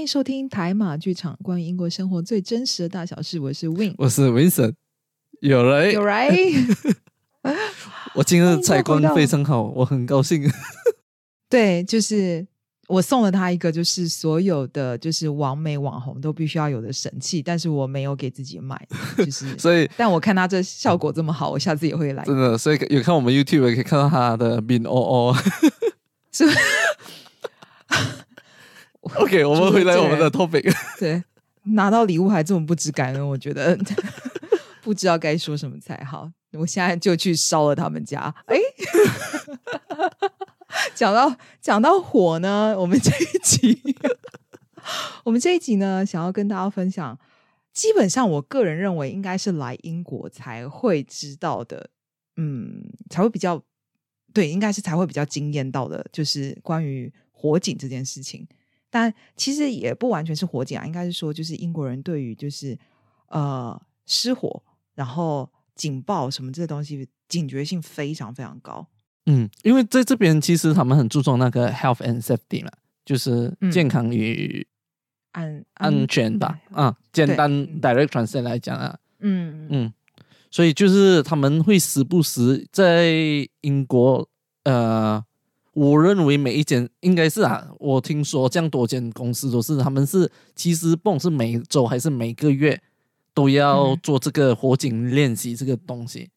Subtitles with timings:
[0.00, 3.38] 欢迎收听台马剧场，关于英国生活最真实的大小事。
[3.38, 4.72] 我是 Win，我是 Vincent，
[5.42, 6.88] 有人有 right，
[8.16, 10.50] 我今日采光非常好，我很高兴。
[11.50, 12.46] 对，就是
[12.88, 18.88] 我送了他一个，就是所有的就是网美网红都必须要有的神器，但是我没有给自己买，
[19.18, 22.24] 就是所以，但我看他这效果这么好，我下次也会来。
[22.24, 25.36] 真的，所以有看我们 YouTube 也可以看到他的面哦哦，
[26.32, 26.46] 是。
[29.16, 30.72] OK，我们回来我们的 topic。
[31.00, 31.22] 对，
[31.64, 33.78] 拿到礼物还这么不知感恩，我觉得
[34.82, 36.30] 不知道该说什么才好。
[36.52, 38.34] 我现在就去烧了他们家。
[38.46, 38.58] 哎，
[40.94, 43.80] 讲到讲到火呢，我们这一集，
[45.24, 47.18] 我们这一集呢，想要跟大家分享，
[47.72, 51.88] 基本上我个人认为应该是来英国才会知道的，
[52.36, 53.62] 嗯，才会比较
[54.34, 58.46] 对，应该是才会比较惊艳到的，就是关于火警这件事情。
[58.90, 62.76] 但其实也不完全是火警啊，应该是说，就是英国人对于就是
[63.28, 64.60] 呃失火，
[64.94, 68.84] 然后警报什么这些东西警觉性非常非常高。
[69.26, 72.70] 嗯，因为在这边其实他们很注重那个 health and safety 嘛，
[73.04, 74.66] 就是健康与
[75.32, 76.58] 安安全吧。
[76.72, 79.92] 啊，简单 direct translate 来讲啊，嗯嗯，
[80.50, 83.12] 所以就是他们会时不时在
[83.60, 84.28] 英国
[84.64, 85.24] 呃。
[85.72, 92.80] 我认为每一间应该是啊，我听说这样多间公司都是，他们是其实不管是每周还是每个月
[93.32, 96.28] 都要做这个火警练习这个东西。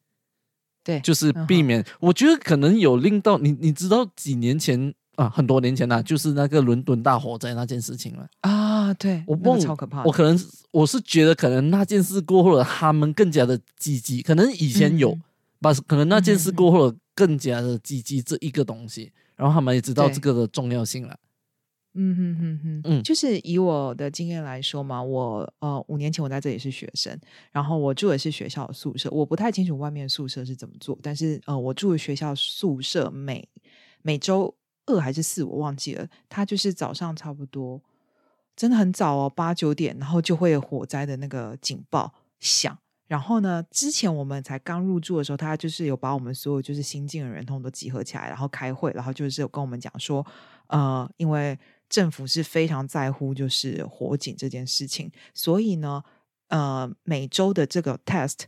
[0.84, 1.84] 对，就是避免。
[1.98, 8.92] 我觉得可能有令到你，你知道几年前啊，很多年前呐，就是那个伦敦大火灾那件事情了啊。
[8.94, 10.04] 对，我不超可怕。
[10.04, 10.38] 我可能
[10.70, 14.20] 我是觉得可能那件事过后了，他们更加的积极。
[14.20, 15.18] 可能以前有，
[15.58, 19.10] 把可能那件事过后了，更加的积极这一个东西。
[19.36, 21.18] 然后他们也知道这个的重要性了。
[21.96, 27.16] 嗯哼哼哼，嗯，就是以我的经验来说嘛，我呃五年前我在这里是学生，
[27.52, 33.48] 然后我住的是学校宿舍，我不太清楚外面宿舍是怎么做，但是呃我住的学校宿舍每
[34.02, 34.52] 每周
[34.86, 37.80] 二还是四我忘记了，它就是早上差不多
[38.56, 42.76] 真的很早哦八九点，然后就会火灾的那个警报响。
[43.06, 43.62] 然后呢？
[43.70, 50.26] 之前我们才刚入住的时候，他就是有把我们所有就是新进的人通都集合起来，然后开会，然后就是有跟我们讲说，
[50.68, 56.02] 呃，因为政府是非常在乎就是火警这件事情，所以呢，
[56.48, 58.44] 呃，每周的这个 test，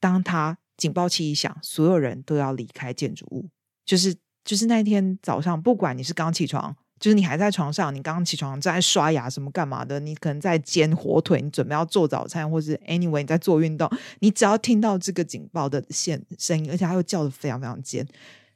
[0.00, 3.50] 当他警报器一响，所有人都要离开建筑物，
[3.84, 6.74] 就是就是那天早上，不管你是刚起床。
[7.02, 9.98] 就是你还在床上，你刚刚起床正在刷牙什么干嘛的？
[9.98, 13.90] 你可能在煎火腿，你准备要做早餐，或是 anyway 你在做运动，
[14.20, 18.06] 你只要听到这个警报的线声音，而且它又叫的非常非常尖，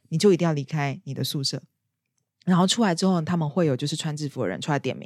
[0.07, 1.61] 你就一定要离开你的宿舍。
[2.45, 5.05] 然后出来之后，他们会有就是穿制服的人出来点名，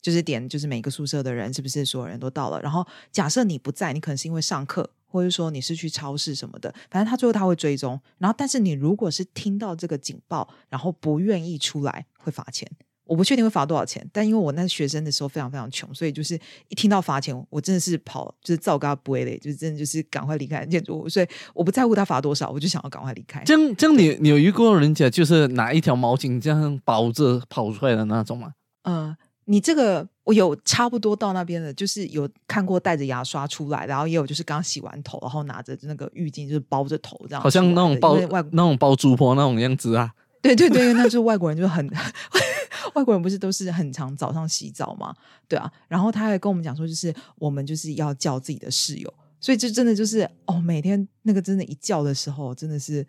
[0.00, 2.60] 就是点就是每个宿舍的人是不是所有人都到了。
[2.60, 8.00] 然后假设你不在，你可能是因为上课，或者说你是去超市什么的，反正他最后他会追踪。
[8.18, 12.06] 然后但是你如果是听到这个警报，然后不愿意出来。
[12.24, 12.70] 会罚钱，
[13.04, 23.42] 我不确定会罚多少钱，但因为我那学生的时候非常非常穷，所以就是一听到罚钱，我真的是跑，就是照嘎不会嘞，就是真的就是赶快离开建筑物，所以我不在乎他罚多少，我就想要赶快离开。
[23.42, 28.54] 这样这样，你你有遇过人家就是拿一条毛巾这样包着跑出来的那种吗？
[28.84, 38.16] 嗯，你这个我有差不多到那边的，就是有看过带着牙刷出来，然后也有就是刚洗完头，然后拿着那个浴巾就是包着头这样，好像那种包
[38.52, 40.12] 那种包猪婆那种样子啊。
[40.40, 41.88] 对对对，那就是外国人，就很
[42.94, 45.14] 外国人不是都是很常早上洗澡吗？
[45.46, 53.06] 对啊，然后他还跟我们讲说，就是我们就是要叫自己的室友，所以就真的就是哦，每天那个真的，一叫的时候真的是，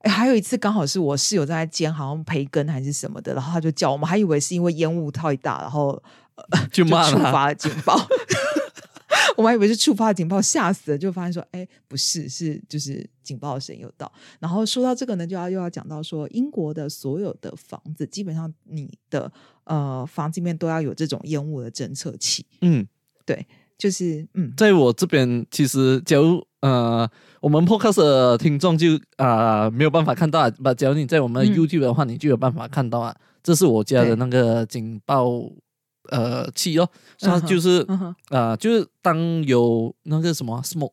[0.00, 6.02] 哎，还有一次刚好是我室友在煎，好像培根还是什么的，然后他就叫我们，还以为是因为烟雾太大，然后
[6.72, 7.96] 就触发了警报。
[9.36, 14.10] 我还以为是触发警报，吓死了，就发现说，哎，不是，是就是警报声又到。
[14.40, 19.30] 然后说到这个呢，就要又要讲到说，英国的所有的房子，基本上你的
[19.64, 22.46] 呃房子里面都要有这种烟雾的侦测器。
[22.62, 22.86] 嗯，
[23.26, 23.46] 对，
[23.76, 27.08] 就是嗯，在我这边，其实假如呃
[27.40, 35.50] 我们 Podcast 的听众就啊没有办法看到啊，不，假如你在我们 YouTube 的话，你就有办法看到啊，这是我家的那个警报。
[36.10, 36.88] 呃，气哦，
[37.20, 37.86] 它就是
[38.28, 40.92] 啊，就是当有那个什么 smoke，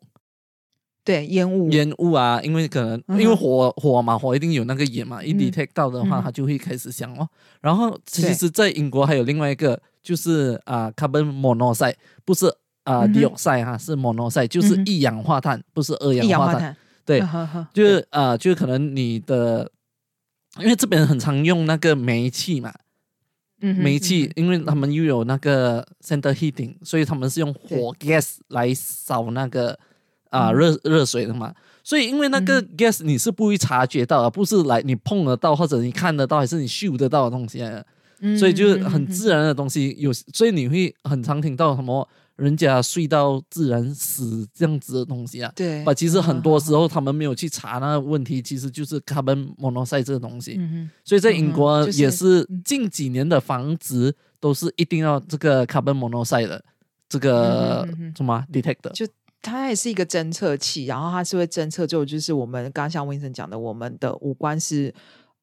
[1.03, 7.27] 对，烟雾，烟雾啊，因为可能因为火火嘛，火一定有那个烟嘛，一 detect 到的话，它就会开始响哦。
[7.61, 12.47] 然后其实，在英国还有另外一个，就是啊，carbon monoxide，不是
[12.83, 16.75] 啊，dioxide 哈，是 monoxide，就是一氧化碳，不是二氧化碳，
[17.05, 17.21] 对，
[17.73, 19.69] 就是啊，就是可能你的，
[20.59, 22.73] 因为这边很常用那个煤气嘛。
[23.63, 29.77] 煤气，因为他们又有那个 center heating，所以他们是用火 gas 来烧那个
[30.29, 31.53] 啊热热水的嘛。
[31.83, 37.63] 所以因为那个 gas 你是不会察觉到，不是来你碰得到或者你看得到，还是你嗅得到的东西。
[38.39, 45.51] 所以就是很自然的东西，有所以你会很常听到什么人家睡到自然死这样子的东西啊。
[45.55, 50.55] 对，其实很多时候他们没有去查那个问题，其实就是 carbon monoxide 这个东西。
[50.57, 56.63] 嗯所以在英国也是近几年的房子都是一定要这个 carbon monoxide 的
[57.07, 58.91] 这个什么 detector。
[58.93, 59.07] 就
[59.41, 64.93] 它也是一个侦测器，然后它是会侦测，就就是我们刚刚像 Vincent 讲的，我们的五官是。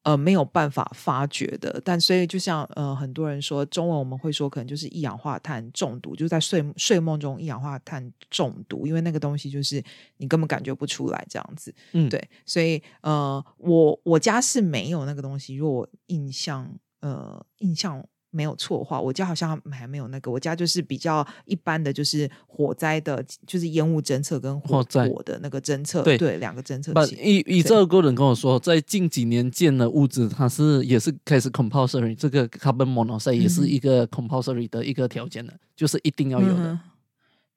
[0.03, 9.83] 呃，没有办法发觉的，但所以就像呃，很多人说中文我们会说，可能就是一氧化碳中毒，就是在睡睡梦中一氧化碳中毒，因为那个东西就是
[10.17, 11.73] 你根本感觉不出来这样子。
[11.91, 18.05] 嗯，对，所以呃，我我家是没有那个东西，如果我印象呃印象。
[18.31, 20.31] 没有错的话，我家好像还没有那个。
[20.31, 27.17] 我家就是比较一般的，就是火灾的，就是烟雾侦测跟火火的那个侦测，对对，两个侦测器。
[27.21, 36.79] 以以这个人跟我说，在近几年建的屋子，它是也是开始 compulsory，这个 carbon monoxide 也是一个 compulsory 的一个条件的，就是一定要有的。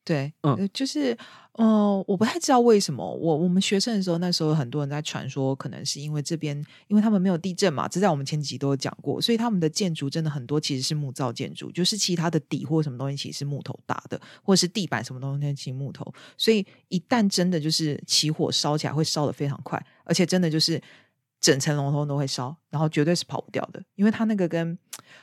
[0.05, 1.17] 对，嗯，就是，
[1.53, 6.55] 呃，我不太知道为什么，我我们学生的时候，那时候很多人在传说，可能是因为这边，
[6.89, 20.79] 因为他们没有地震嘛，这在我们前几集都有讲过，所以他们的建筑真的很多其实是木造建筑，就是其他的底或什么东西其实是木头搭的，或者是地板什么东西其实木头，所以一旦真的就是起火烧起来，会烧的非常快，而且真的就是。
[21.45, 24.79] 整层楼通都会烧，然后绝对是跑不掉的，因为它那个跟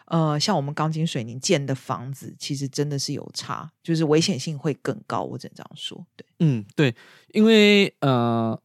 [0.06, 5.24] 呃像我们钢筋水泥建的房子，其实真的是有差，就是危险性会更高。
[5.24, 6.94] 我只能这样说，对，嗯，对，
[7.34, 8.56] 因为呃，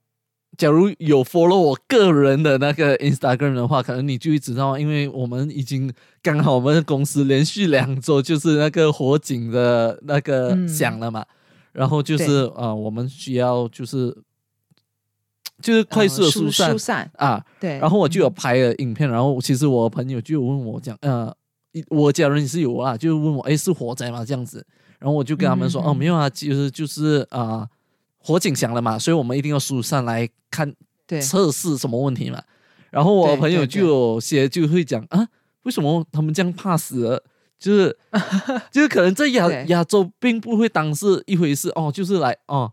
[0.58, 5.91] 假如有 follow 我个人的那个 Instagram 的话，可能你就会知道，因为我们已经
[6.23, 11.25] 刚好我们公司连续两周就是那个火警的那个响了嘛，
[11.73, 14.14] 然后就是呃，我们需要就是。
[15.62, 17.79] 就是快速的疏散疏散啊，对。
[17.79, 21.35] 然后我就有拍了影片，然后其实我朋友就有问我讲，呃，
[21.88, 24.25] 我家人也是有啊，就问我，哎，是火灾吗？
[24.25, 24.67] 这样子。
[24.99, 27.69] 然后我就跟他们说，哦，没有啊，其实就是啊，
[28.19, 30.75] 火警响了嘛，所以我们一定要疏散来看，
[31.20, 32.43] 测试什么问题嘛。
[32.91, 35.26] 然后我朋友就有些就会讲啊，
[35.64, 37.23] 为什么他们这样怕死？
[37.58, 37.97] 就是
[38.70, 42.70] 就是可能在亚亚洲并不会当是一回事哦，就是来哦。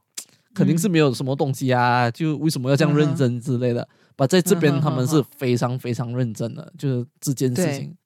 [0.53, 3.87] 肯定是没有什么东西啊，就为什么要这样认真之类的？
[4.15, 7.97] 把在这边他们是非常非常认真的，就是这件事情。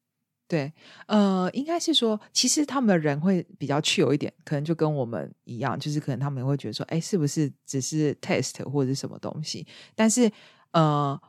[0.48, 0.72] 对，
[1.08, 9.68] 呃，应该是说，其实他们的人会比较去有一点，可能就跟我们一样，就是可能他们会觉得说，哎，是不是只是 test 或者是什么东西？
[9.94, 10.32] 但是，
[10.72, 11.20] 呃，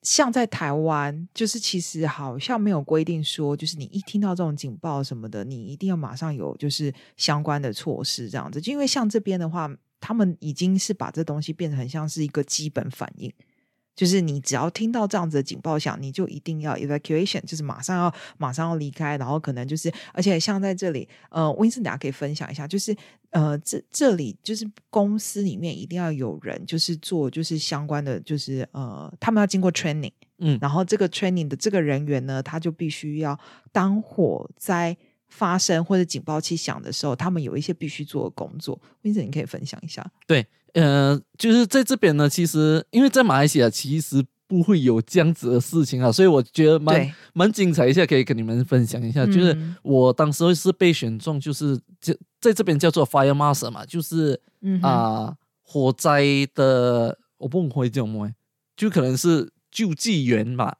[0.00, 8.58] 像在台湾，就是其实好像没有规定说，就是你一听到这种警报什么的，你一定要马上有就是相关的措施这样子。
[8.58, 9.70] 就因为像这边的话。
[10.06, 13.32] 他们已经是把这东西变成很像是一个基本反应，
[13.96, 22.94] 就是你只要听到这样子的警报响，你就一定要 evacuation，就是马上要马上要离开，然后可能就是，而且像在这里，呃，温森大家可以分享一下，就是
[23.30, 33.40] 呃，这这里就是公司里面一定要有人，就是做就是相关的，就是呃，他们要经过 training，嗯，然后这个 training 的这个人员呢，他就必须要
[33.72, 34.94] 当火灾。
[35.34, 38.80] 发生或者警报器响的时候，他们有一些必须做的工作。
[39.02, 40.08] n 你可以分享一下。
[40.28, 49.26] 对，呃，就是在这边呢，其实因为在马来西亚其实不会有这样子的事情啊，所以我觉得蛮蛮精彩一下，可以跟你们分享一下。
[49.26, 54.40] 就是我当时是被选中，就是就在这边叫做 Fire Master 嘛，就是
[54.82, 56.22] 啊火灾
[56.54, 58.30] 的，我不会叫什么，
[58.76, 60.78] 就可能是救济员吧。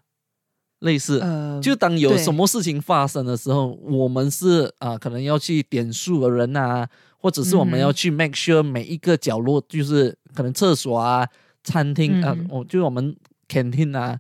[0.81, 1.23] 类似，
[1.63, 6.87] 就当有什么事情发生的时候，我们是啊，可能要去点数的人啊，
[7.19, 11.27] 或者是我们要去 make sure 每一个角落，就是可能厕所啊、
[11.63, 13.17] 餐厅啊，我就我们
[13.49, 14.19] canteen 啊，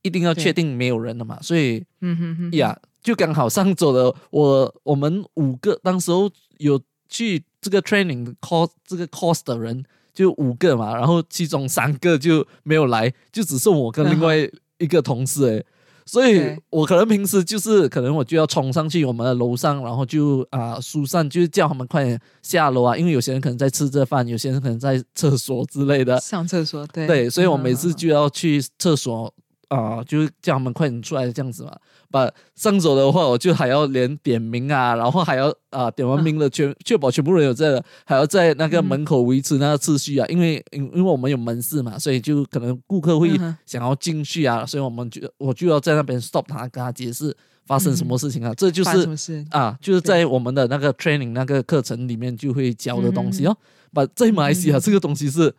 [0.00, 1.38] 一定要确定没有人了嘛。
[1.42, 9.84] 所以，嗯哼哼，呀，就刚好上周的我，我们五个当时候有去这个 training course 这个 course 的人
[10.14, 14.36] 就五个嘛，然后其中三个就没有来，就只剩我跟另外
[14.78, 15.64] 一个同事哎。
[16.06, 26.18] 所以我可能平时就是可能我就要冲上去我们的楼上，然后就啊疏散，就是叫他们快点下楼啊，因为有些人可能在吃着饭，有些人可能在厕所之类的。
[26.20, 27.06] 上厕所，对。
[27.06, 29.32] 对，所以我每次就要去厕所
[29.68, 31.76] 啊，就是叫他们快点出来这样子嘛。
[32.08, 40.26] 把上手的话，我就还要连点名啊，然后还要啊点完名了，全确保全部人有在，还要在那个门口维持那个秩序啊。
[40.28, 48.54] 因为因因为我们有门市嘛，所以就可能顾客会想要进去啊，所以我们就我就要在那边 stop 他，跟他解释发生什么事情啊。
[48.54, 53.56] 这就是啊，就是在我们的那个 training 那个课程里面就会教的东西哦。
[53.92, 55.52] 把在马来西亚这个东西是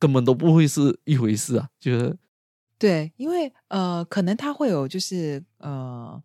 [0.00, 2.16] 根本都不会是一回事啊，就是。
[2.78, 6.22] 对，因为呃，可能他会有，就是呃，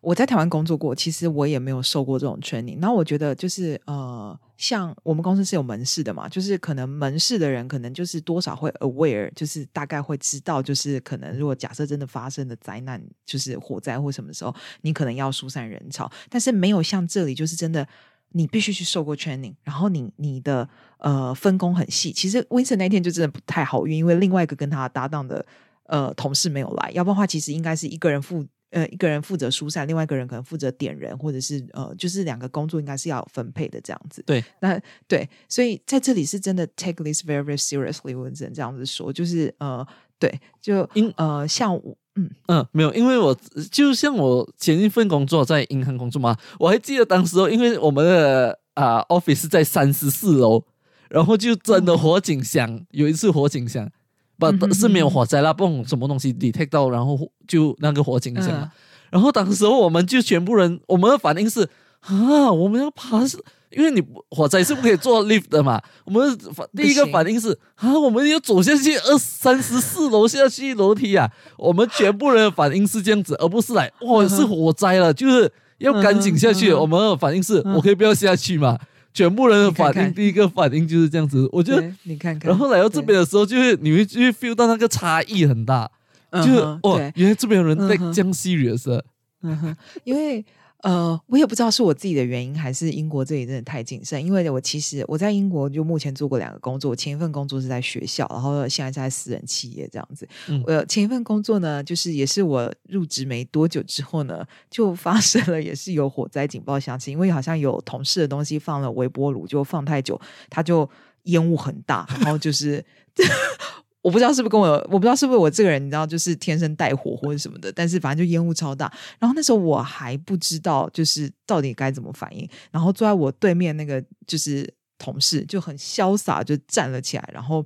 [0.00, 2.80] 我在台湾工作过，其实我也没有受过这种 training。
[2.80, 17.86] 然后我觉得，就是呃，像我们公司是有门市的嘛，就是可能门市的人可能就是多少会 aware，就是大概会知道，就是可能如果假设真的发生的灾难，就是火灾或什么时候，你可能要疏散人潮，但是没有像这里，就是真的
[18.30, 20.68] 你必须去受过 training，然后你你的
[20.98, 22.12] 呃分工很细。
[22.12, 25.46] 其实 Winston 那天就真的不太好运，因为另外一个跟他搭档的。
[25.84, 34.22] 呃，同事没有来，要不然的话，其实应该是一个人负呃一个人负责疏散，另外一个人可能负责点人，或者是呃，就是两个工作应该是要分配的这样子。
[34.26, 39.86] 对，那对，所以在这里是真的 take this very very seriously，我只能这样子说，就是呃，
[40.18, 43.36] 对，就因呃，像我，嗯嗯，没有，因为我
[43.70, 50.64] 就像我前一份工作在银行工作嘛，我还记得当时，因为我们的啊 office 在三十四楼，
[51.10, 53.90] 然后就真的火警响，有一次火警响。
[54.38, 58.70] 不，是没有火灾啦，不什么东西 detect 到，然后就那个火警响了。
[59.10, 61.68] 然后当时我们就全部人，我们的反应是
[62.00, 63.38] 啊，我们要爬，是
[63.70, 65.80] 因为你火灾是不可以坐 lift 的嘛。
[66.04, 71.30] 我们反第一个反应是啊，我们要走下去二三十四楼下去楼梯啊。
[71.56, 76.72] 我们全部人的反应是这样子，而不是来哇是火灾了，就是要赶紧下去。
[76.72, 78.78] 我们的反应是我可以不要下去嘛。
[79.12, 81.48] 全部人的反应，第一个反应就是这样子。
[81.52, 85.90] 我觉得你看看，然后来到这边的时候，就是你会就会 feel 到那个差异很大，
[86.32, 89.00] 就是哦，原来这边有人在讲 serious，
[89.42, 90.44] 嗯哼，因为。
[90.82, 94.24] 呃，我也不知道是我自己的原因，还是英国这里真的太谨慎。
[94.24, 100.28] 因为我其实我在英国就目前做过两个工作，前一份工作是在学校，然后现在在私人企业这样子。
[100.66, 110.20] 我前一份工作呢，就是也是我入职没多久之后呢，就发生了也是有火灾警报响起，因为好像有同事的东西放了微波炉，就放太久，
[110.50, 110.88] 它就
[111.24, 112.84] 烟雾很大，然后就是。
[114.02, 117.70] 我不知道是不是跟我，我不知道是不是我这个人，你知道，就是天生带火或者什么的。
[117.72, 118.92] 但是反正就烟雾超大。
[119.20, 122.48] 然后那时候我还不知道，就是到底该怎么反应。
[122.72, 124.68] 然后坐在我对面那个就是
[124.98, 127.30] 同事就很潇洒，就站了起来。
[127.32, 127.64] 然后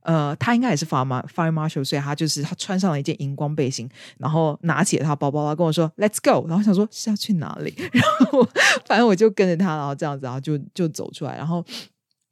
[0.00, 6.48] 呃，他应该也是 fire fire marshal，所以他就是他穿上了一件荧光背心，然后拿起了他包包，他跟我说 “Let's go”。
[6.48, 7.74] 然后想说是要去哪里？
[7.92, 8.42] 然后
[8.86, 11.36] 反正我就跟着他，然后这样子，然后就就走出来。
[11.36, 11.62] 然后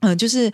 [0.00, 0.50] 嗯，就是。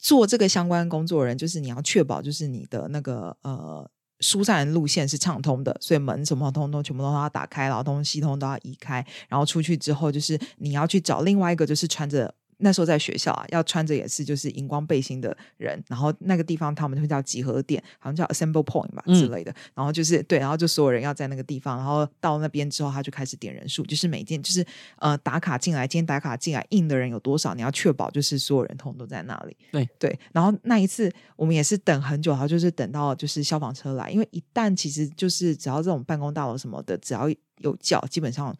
[0.00, 3.88] 做这个相关工作人，就是你要确保，就是你的那个呃
[4.20, 12.34] 疏散路线是畅通的，所以门什么通通全部都要打开，然后东西通都要移开，然后出去之后，就是你要去找另外一个，就是穿着。
[12.60, 19.54] 那时候在学校啊，要穿着也是就是荧光背心的人，然后那个地方他们会叫集合点，好像叫 Assemble Point 吧之类的。
[19.74, 24.64] 然后就是对，然后就所有人要在那个地方，然后到那边之后，他就开始点人数，就是每件就是
[24.98, 29.56] 呃打卡进来，今天打卡进来印的人有多少，你要确保就是所有人通都在那里。
[29.72, 38.54] 对对，然后那一次我们也是等很久，然后就是等到就是消防车来，因为一旦其实就是只要这种办公大楼什么的，只要有叫，基本上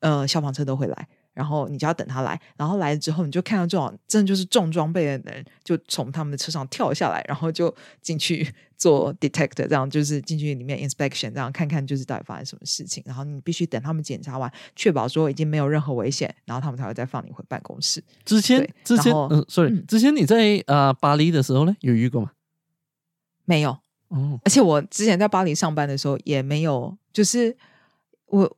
[0.00, 1.08] 呃消防车都会来。
[1.38, 13.00] 然后你就要等他来，然后来了之后，你就看到这种真的就是重装备的人，就从他们的车上跳下来，然后就进去 做 detect，这样就是进去里面 inspection，这样看看就是到底发生什么事情。
[13.06, 18.02] 然后你必须等他们检查完，确保说已经没有任何危险，然后他们才会再放你回办公室。
[18.24, 22.32] 之前之前嗯，sorry，之前你在呃巴黎的时候呢，有遇过吗？
[23.44, 23.78] 没有
[24.08, 27.56] 哦，而且我之前在巴黎上班的时候也没有，就是
[28.26, 28.56] 我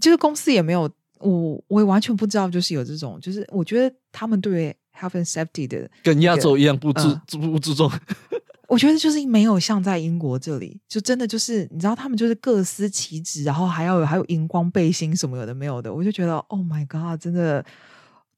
[0.00, 0.88] 就是公司也没有。
[1.22, 7.90] 我我也完全不知道，就是有这种，就是我觉得他们对 health and safety 的跟亚洲一样不注不注重。
[8.68, 17.62] 我觉得就是没有像在英国这里，就真的就是你知道，他们就是各司其职，然后还要有还有荧光背心什么有的没有的，我就觉得 Oh my God，真的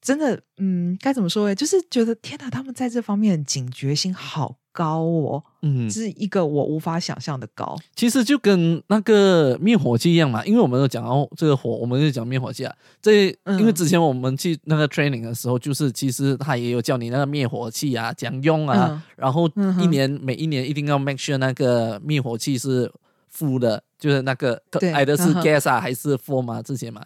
[0.00, 1.46] 真的，嗯，该怎么说？
[1.46, 4.56] 哎，就是觉得天哪，他们在这方面警觉性好。
[4.74, 7.76] 高哦，嗯，是一个我无法想象的高。
[7.94, 12.74] 其实就跟那个灭火器一样嘛，因为我们都讲到这个火，我们就讲灭火器啊。
[13.00, 19.48] 这因为之前我们去那个 training 的时候，就是其实他也有教你那个灭火器啊，讲用啊，然后
[19.80, 22.90] 一年每一年一定要 make sure 那个灭火器是
[23.32, 24.60] full 的，就是那个
[24.92, 26.60] 挨的是 gas 啊还是 full 嘛？
[26.60, 27.00] 这些嘛，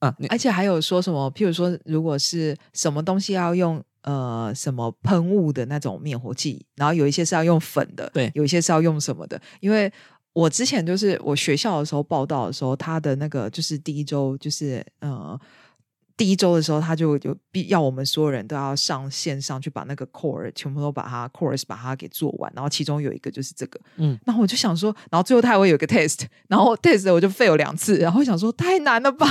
[0.00, 3.82] 啊，而且还有说什么，譬如说，如果是什么东西要用。
[4.02, 9.92] 呃，什么喷雾的那种灭火器，然后有一些是要用粉的，对，有一些是要用什么的，因为。
[10.34, 15.36] 我之前就是我学校的时候报道的时候，他的那个就是第一周就是呃。
[16.18, 29.26] 第一周的时候，他就有必要我们所有人都要上线上去把那个 core 全部都把它 course 把它给做完，然后其中有一个就是这个，嗯，然后我就想说，然后最后他还会有一个 test，然后 test 我就 fail 两次，然后想说太难了吧，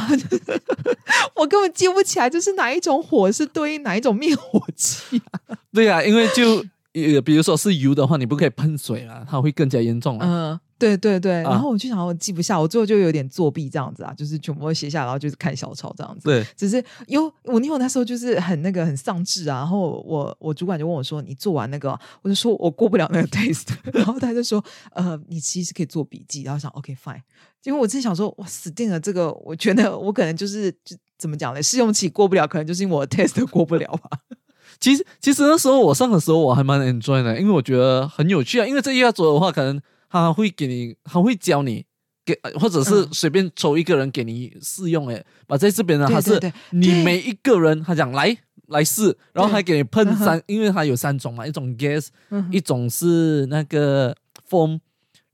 [1.36, 5.58] 我根本记不起来就是哪一种火是对应哪一种灭火器啊？
[5.74, 10.58] 对呀，因为就比如说是油的话，你不可以喷水啊，它会更加严重嗯。
[10.80, 16.26] 对对对，然后我就想，我记不下，我最后就有点作弊这样子啊，就是全部写下，然后就是看小抄这样子。
[16.26, 27.22] 对，只是因为我因为那时候就是很那个很丧志啊，然后我我主管就问我说：“你做完那个？”我就说我过不了那个 test，然后他就说：“呃，你其实可以做笔记。”然后想 OK fine，
[27.64, 31.64] 因为我自己想说，哇，死定了，这个我觉得我可能就是就怎么讲呢？
[31.64, 34.20] 试用期过不了，可能就是因为我的 test 过不了吧。
[34.80, 38.68] 其实其实那时候我上的时候我还蛮 enjoy 的，因为我觉得很有趣啊。
[38.68, 39.82] 因为这一要做的话，可能。
[40.10, 41.86] 他会给你，他会教你，
[42.26, 46.40] 给或者是随便抽一个人给你试用，哎，把在这边呢，他是
[46.72, 48.38] 你每一个人，他讲来
[48.68, 52.08] 来试，然后还给你喷三，因为它有三种嘛，一种 gas，
[52.52, 54.16] 一种是那个
[54.50, 54.80] foam，，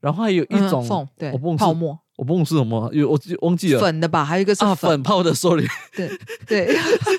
[0.00, 1.98] 然后还有一种风，对，泡沫。
[2.16, 4.24] 我不懂是什么，有我忘记了粉的吧？
[4.24, 5.66] 还有一个是粉泡的，sorry。
[5.96, 6.08] 对
[6.46, 6.76] 对，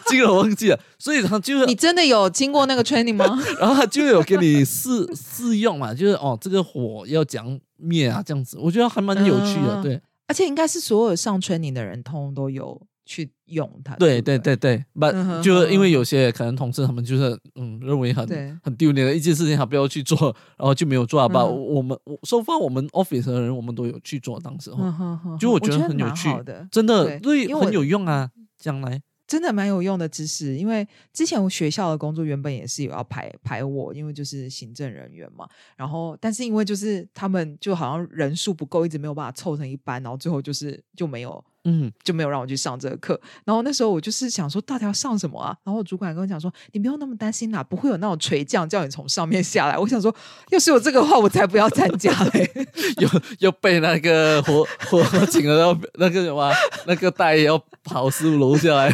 [0.08, 0.80] 这个我忘记了。
[0.98, 3.26] 所以他就是你真的有经过那个 training 吗？
[3.60, 9.82] 然后他就有给你试 试用嘛，就是哦，这个火要讲灭啊，这样子，我觉得还蛮有趣的。
[9.84, 12.82] 对，而且应该是所有上 training 的人，通通都有。
[13.06, 15.06] 去用它，对对对对，不
[15.44, 18.28] 就是因为有些可能同事他们就是嗯认为很
[18.64, 20.18] 很丢脸的一件事情，他不要去做，
[20.58, 21.30] 然后就没有做。
[21.30, 24.40] 吧，我们我收发我们 office 的人，我们都有去做。
[24.40, 24.72] 当时
[25.40, 26.30] 就我觉得很有趣，
[26.72, 30.56] 真的对很有用啊，将来真的蛮有用的知识。
[30.56, 35.48] 因为之前我学校的工作原本也是有要排排我，因为就是行政人员嘛。
[35.78, 41.44] 然后但是因为就是他们就好像人数不够，一直没有办法凑成一班，然后最后就是就没有。
[41.66, 43.20] 嗯，就没有让我去上这个课。
[43.44, 45.56] 然后那时候我就是想说，到底要上什么啊？
[45.64, 49.78] 然后主管跟我讲说，你不用那么担心啦，不会有那种垂降叫你从上面下来。
[49.78, 50.16] 我想说，
[50.52, 52.50] 要是有这个话，我才不要参加嘞。
[53.02, 56.52] 又又被那个火火警了，要那个什么
[56.86, 58.94] 那个大爷要跑十五楼下来，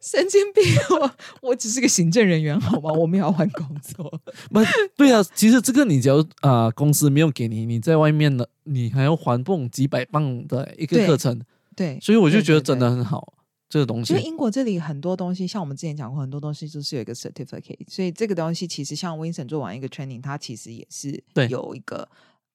[0.00, 0.64] 神经病！
[0.90, 1.10] 我
[1.50, 2.90] 我只是个行政人员，好吗？
[2.92, 4.10] 我们要换工作。
[4.50, 4.60] 不
[4.96, 11.40] 对啊，其实这个你只要啊，公司没有给你，你在外面的，你还要还蹦几百磅的一个课程。
[11.80, 13.32] 对，所以我就觉得真的很好，
[13.66, 14.12] 这个东西。
[14.12, 22.06] 因为英国这里很多东西，像我们之前讲过，很多东西都是有一个 certificate，所以这个东西其实像 Vincent 做完一个 training，它其实也是有一个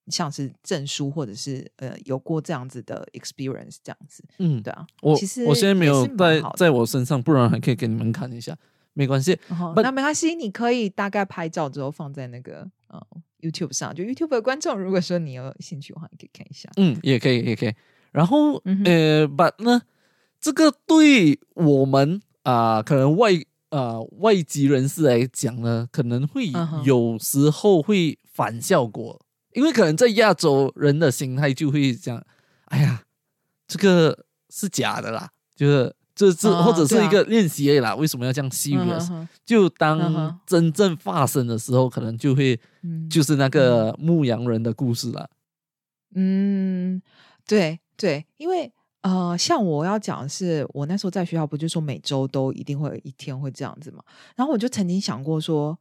[0.10, 4.24] 像是证书或者是呃有过这样子的 experience 这样子。
[4.38, 8.56] 嗯，对啊，我其实我现在没有在在我身上，不然还可以给你们看一下，
[8.94, 9.36] 没关系。
[9.76, 13.02] 那没关系，你可以大概拍照之后放在那个呃
[13.42, 16.70] YouTube 上，就 YouTube 的观众，如果说你有兴趣的话，你可以看一下。
[16.78, 17.74] 嗯，也可以，也可以。
[18.15, 19.82] 然后，呃，but 呢，
[20.39, 23.34] 这个对我们啊，可能外
[23.71, 26.49] 啊外籍人士来讲呢，可能会
[26.86, 29.19] 有时候会反效果，
[29.51, 32.25] 因为可能在亚洲人的心态就会讲，
[32.67, 33.04] 哎呀，
[33.67, 39.28] 这个是假的啦，就是这是或者是一个练习而已啦，为什么要这样 serious？
[39.45, 42.58] 就当真正发生的时候，可能就会
[43.10, 45.30] 就是那个牧羊人的故事了。
[46.13, 47.01] 嗯，
[47.45, 47.82] 对。
[47.98, 54.04] 对，因为呃，像我要讲的是，我那时候在学校不就说每周都一定会有一天会这样子嘛？
[54.36, 55.80] 然后我就曾经想过说，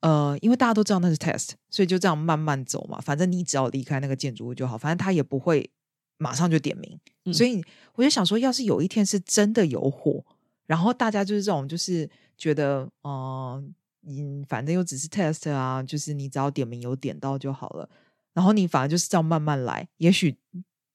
[0.00, 5.70] 呃，因为大家都知道那是 test，所以就这样慢慢走嘛，反正你只要离开那个建筑物就好，反正他也不会
[6.18, 6.98] 马上就点名。
[7.32, 7.64] 所以
[7.94, 10.24] 我就想说，要是有一天是真的有火，
[10.66, 13.72] 然后大家就是这种，就是觉得，嗯
[14.08, 17.88] 嗯，反正又只是 test 啊，就是你只要点名有点到就好了，
[18.34, 20.36] 然后你反而就是这样慢慢来，也许。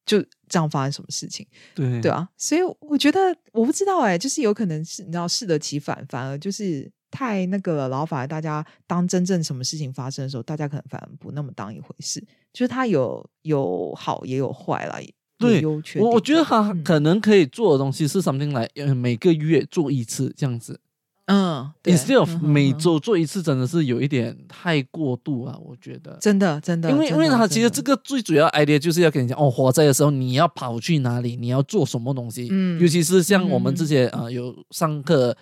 [0.06, 1.46] 就这样发生什么事情？
[1.76, 3.20] 对对啊，所以我觉得
[3.52, 7.90] 我不知道哎，就是有可能是你知道适得其反，反而就是太那个了。
[7.90, 12.20] 然后反而大家当真正什么事情发生的时候，大家可能反而不那么当一回事。
[12.52, 15.00] 就是它有有好也有坏啦，
[15.38, 15.66] 对。
[15.66, 20.80] 我我觉得他可能可以做的东西是 something 来每个月做一次这样子。
[21.32, 25.58] 嗯，instead of 每周做一次，真的是有一点太过度啊！
[25.64, 32.50] 我觉得真的真的，因为因为他其实这个最主要 idea 就是要跟你讲哦，火灾的时候你要跑去哪里，你要做什么东西。
[32.52, 35.34] 嗯，尤其是像我们这些啊有上课，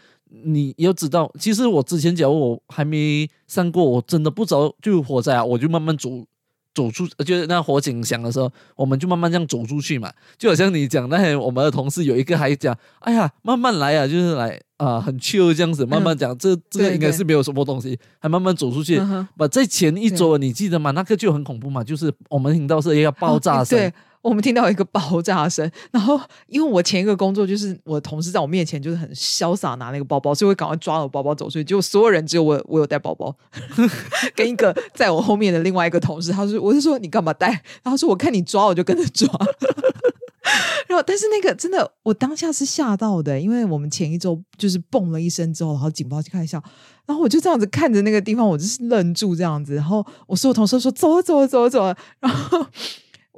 [0.43, 6.09] 你要知道，其实我之前假如我还没上过，我真的不知道就火灾啊，我就慢慢走
[6.79, 10.09] 走出，就是那火警响的时候，我们就慢慢这样走出去嘛。
[10.37, 18.97] 就好像你讲，那天我们的同事有一个还讲，哎呀，慢慢来啊，就是来啊，很 chill 这样子，慢慢讲，这这个应该是没有什么东西，还慢慢走出去。
[19.35, 20.91] 把在前一周你记得吗？
[20.91, 23.91] 那个就很恐怖嘛，就是我们听到是一个爆炸声。
[24.21, 31.63] 我们听到一个爆炸声，然后因为我前一个工作就是我同事在我面前就是很潇洒拿那个包包，所以我赶快抓了我包包走出去。
[31.63, 33.33] 结果所有人只有我我有带包包，
[34.35, 37.47] 跟一个在我后面的另外一个同事，他说：“我是说你干嘛带？”
[37.81, 39.27] 然后说：“我看你抓，我就跟着抓。
[40.89, 46.61] ”然后但是那个真的，我当下是吓到的，因为我们前一周就是蹦了一声之后，然后警报就开始响，
[47.05, 49.75] 然后我就这样子看着那个地方，我就是愣住这样子。
[49.75, 52.65] 然后我所有同事说：“走啊，走啊，走啊，走啊！”然后。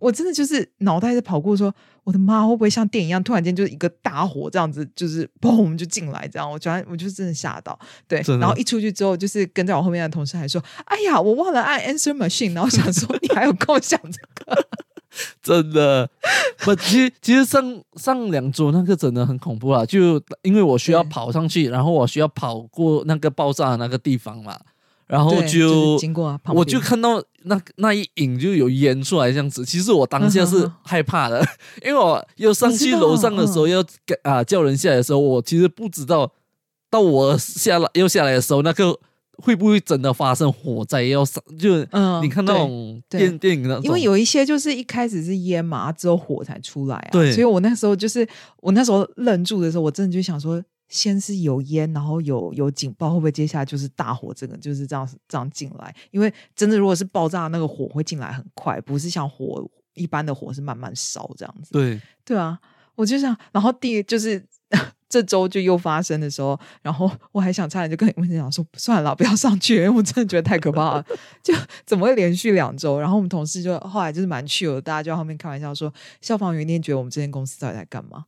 [0.02, 6.52] 我真的就是脑袋在跑过，说我的妈，会不会像电影一样，突然间就是一个大火这样子，就是 嘣就进来这样？
[6.52, 8.20] 我觉得我就真的吓到，对。
[8.40, 14.68] 然后一出去之后，就是跟在我后面的同事还说：“哎呀，我忘了按 answer machine。”然后想说你还有跟我讲这个，
[15.44, 16.10] 真的。
[16.58, 24.60] 不，其实其实上上两周那个真的很恐怖啊，就因为我需要跑上去，然后我需要跑过那个爆炸的那个地方嘛。
[25.12, 29.66] 然后就经过，我就看到那那一影就有烟出来这样子。
[29.66, 31.46] 其实我当下是害怕的，
[31.84, 33.84] 因为我要上去楼上的时候要
[34.24, 36.32] 啊叫人下来的时候，我其实不知道
[36.90, 38.98] 到我下来要下来的时候，那个
[39.34, 41.44] 会不会真的发生火灾要上？
[41.60, 47.10] 就嗯，你看那种电电影那种，因为有一些就是一开始是烟嘛，之后火才出来啊。
[47.12, 48.26] 对，所以我那时候就是
[48.62, 50.64] 我那时候愣住的时候，我真的就想说。
[50.92, 54.32] 先是有烟，然后有有警报，会不会接下来就是大火？
[54.32, 55.96] 这个就是这样这样进来？
[56.12, 61.72] 因为真的如果是爆炸，那个火会进来很快，不是像火一般的火是慢慢烧这样子。
[61.72, 62.60] 对对啊，
[62.94, 64.46] 我就想，然后第就是。
[65.12, 71.06] 这周就又发生的时候，然后我还想差点就跟温先讲说算了，不要上去，因为我真的觉得太可怕了。
[71.44, 71.54] 就
[71.86, 72.98] 怎么会连续两周？
[72.98, 78.24] 然后我们同事就后来就是蛮趣的，大家就在后面开玩笑说，消防员一定觉得我们这间公司到底在干嘛？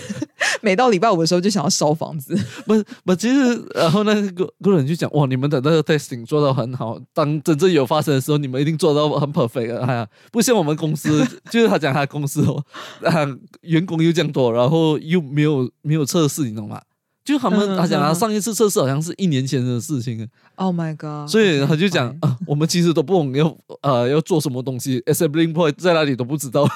[0.60, 2.36] 每到礼拜五的时候就想要烧房子。
[2.66, 9.78] 不不，其实然后那个个人就讲哇，你们的那个 testing 做到很好，当真正有发生的时候，你们一定做到很 perfect。
[9.78, 12.62] 哎呀，不像我们公司，就是他讲他公司哦，
[13.02, 13.26] 啊，
[13.62, 16.26] 员工又这样多，然后又没有没有测。
[16.26, 16.82] 试你懂吗？
[17.24, 20.28] 就他们他讲他，上一次测试好像是一年前的事情。
[20.56, 21.30] Oh my god！
[21.30, 26.68] 所以他就讲啊，我们其实都不懂要呃要做什么东西，assembling point 在哪里都不知道。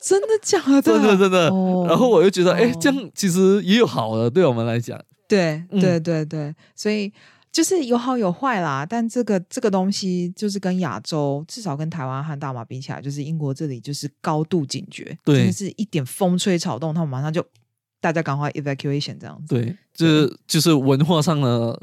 [0.00, 0.82] 真的假的？
[0.82, 1.44] 真的真的。
[1.86, 4.98] 然后我又觉得，哎，这样其实也有好的，对我们来讲。
[5.28, 7.12] 对对对对，所以
[7.52, 8.86] 就是有好有坏啦。
[8.88, 17.44] 但这个这个东西就是跟亚洲，至少跟台湾和大马比起来，就是英国这里就是高度警觉，真的是一点风吹草动，他们马上就。
[18.00, 21.76] 大家赶快 evacuation 这样子，对，这就是文化上的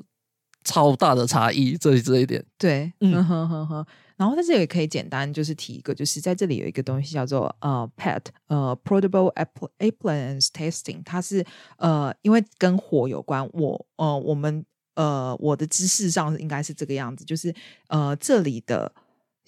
[0.64, 2.42] 超大的差异，这这一点。
[2.58, 3.86] 对，嗯哼哼哼。
[4.18, 9.34] 然后在这里也可以简单就是提一个，就是在这里有一个东西叫做呃 PET，呃 Portable
[9.80, 11.46] Appliance Testing，它是
[11.78, 17.54] 呃因为跟火有关，我呃我们呃我的知识上应该是这个样子，就是
[17.88, 18.92] 呃这里的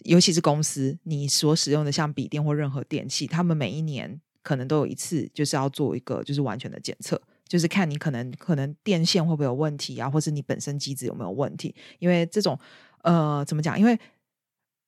[0.04, 4.20] 尤其是公司你所使用的像笔电或任何电器，他们每一年。
[4.44, 11.76] 可能都有一次，就是要做一个就是完全的检测，就是看你可能可能电线会不会有问题啊，或是你本身机子有没有问题。
[12.00, 12.58] 因为这种
[13.02, 13.78] 呃怎么讲？
[13.78, 14.00] 因为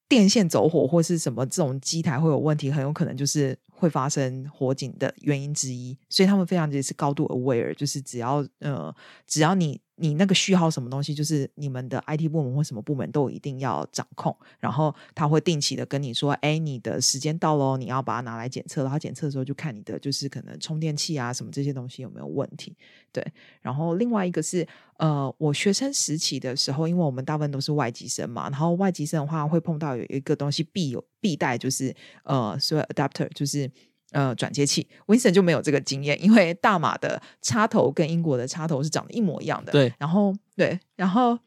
[0.09, 5.97] 电线走火或是什么这种机台会有问题，很有可能就是会发生火警的原因之一。
[6.09, 8.93] 所以他们非常也是高度 aware，就是只要呃
[9.25, 9.79] 只要你。
[9.99, 18.83] 你那个序号什么东西，就是你们的 IT 部门或什么部门都一定要掌控，然后他会定期的跟你说，哎，你的时间到喽，你要把它拿来检测。
[18.83, 22.75] 然后检测的时候就看你的就是可能充电器啊什么这些东西有没有问题。
[23.11, 23.25] 对，
[23.61, 24.65] 然后另外一个是，
[24.97, 33.69] 呃，我学生时期的时候，因为我们大部分都是外籍生嘛，然后外籍生的话会碰到有一个东西必有必带，就是呃，所谓 adapter，就是。
[34.11, 39.71] 呃，转接器，Winston 就没有这个经验，因为大马的插头跟英国的插头是长得一模一样的。
[39.71, 41.37] 对，然后对，然后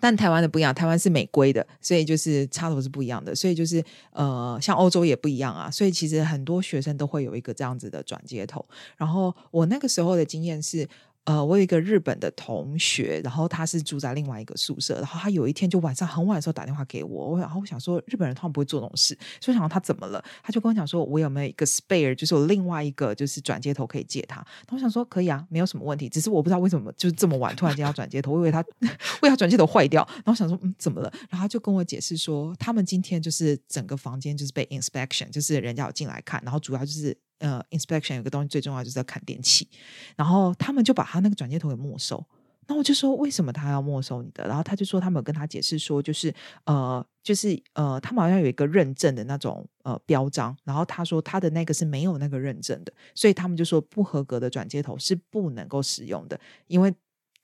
[0.00, 8.64] 但台湾的不一样，台湾是美规的，所以就是插头是不一样的，所以就是呃，像欧洲也不一样啊，所以其实很多学生都会有一个这样子的转接头。
[8.96, 10.88] 然后我那个时候的经验是。
[11.24, 28.62] 呃，我有一个日本的同学，然后他是住在另外一个宿舍，然后他有一天就晚上很晚的时候打电话给我，我然后我想说日本人他们不会做这种事，所以想他怎么了，他就跟我讲说，我有没有一个 spare，就是有另外一个就是转接头可以借他，然后我想说可以啊，没有什么问题，只是我不知道为什么就是这么晚突然间要转接头，我以为他
[29.22, 37.16] 为他转接头坏掉，然后想说嗯怎么了，然后他就跟我解释说，他们今天就是整个房间就是被 inspection，就是人家有进来看，然后主要就是。
[37.44, 39.68] 呃，inspection 有个东西最重要就是要看电器，
[40.16, 42.24] 然后他们就把他那个转接头给没收，
[42.66, 44.46] 那我就说为什么他要没收你的？
[44.46, 46.32] 然后他就说他们有跟他解释说，就是
[46.64, 56.94] 呃，就是呃，他们好像有一个认证的那种呃标章，然后他说他的那个是没有那个认证的，所以他们就说不合格的转接头是不能够使用的，因为。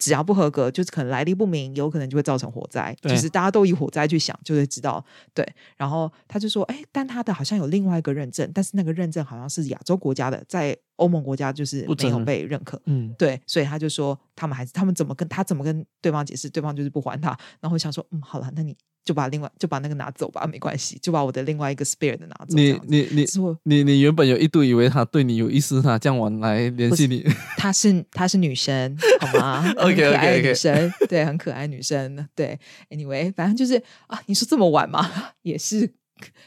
[0.00, 2.96] 只要不合格，就是可能来历不明，有可能就会造成火灾。
[3.02, 5.46] 就是大家都以火灾去想，就会知道对。
[5.76, 17.36] 然后他就说：“哎，但他的好像有另外一个认证，但是那个认证好像是亚洲国家的，在欧盟国家就是没有被认可。”嗯，对，所以他就说他们还是他们怎么跟他怎么跟对方解释，对方就是不还他。
[17.60, 22.54] 然后想说：“嗯，好了，那你。”就把另外就把那个拿走吧，没关系，就把我的另外一个 spare 的拿走。
[22.54, 23.26] 你你你
[23.62, 27.24] 你你原本有一度以为他对你有意思，他这样晚来联系你。
[27.56, 32.28] 她是她是女生，好吗？OK OK OK，女生对，很可爱女生。
[32.36, 32.60] 对
[32.90, 35.10] ，Anyway，反正就是啊，你说这么晚嘛？
[35.42, 35.90] 也是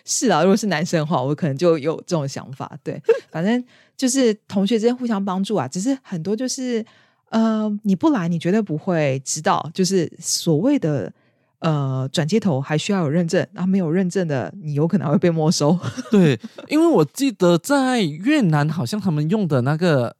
[0.06, 2.78] 是啊，如果是男生的话，我可能就有这种想法。
[2.84, 3.62] 对，反正
[3.96, 6.86] 就是同学之间互相帮助啊，只是很多就是
[7.30, 11.12] 呃，你不来，你绝对不会知道，就是所谓的。
[11.60, 15.80] 呃，转接头还需要有认证，然后没有认证的，你有可能会被没收。
[16.12, 20.14] 对，因为我记得在越南，好像他们用的那个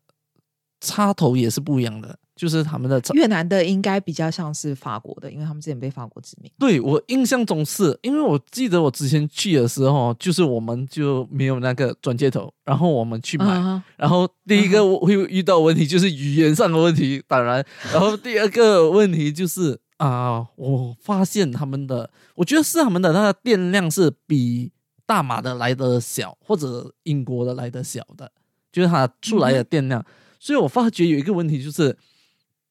[0.80, 2.18] 插头也是不一样的。
[2.36, 6.52] 就是他们的越南的应该比较像是法国的，因为他们之前被法国殖民。
[6.58, 24.72] 对我印象中是，因为我记得我之前去的时候，就是我们就没有那个转接头，然后我们去买，然后第一个会遇到问题就是语言上的问题，当然，然后第二个问题就是啊，我发现他们的，我觉得是他们的那个电量是比
[25.06, 28.32] 大马的来的小，或者英国的来的小的，
[28.72, 30.04] 就是它出来的电量，
[30.40, 31.96] 所以我发觉有一个问题就是。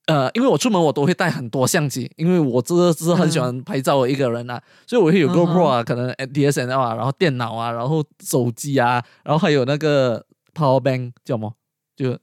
[0.07, 11.55] 呃，因为我出门我都会带很多相机，因为我这个是很喜欢拍照的一个人啊，所以我会有 GoPro 啊，可能 DSLR 啊，然后电脑啊，然后手机啊，然后还有那个 Power Bank 叫什么？
[11.95, 12.19] 就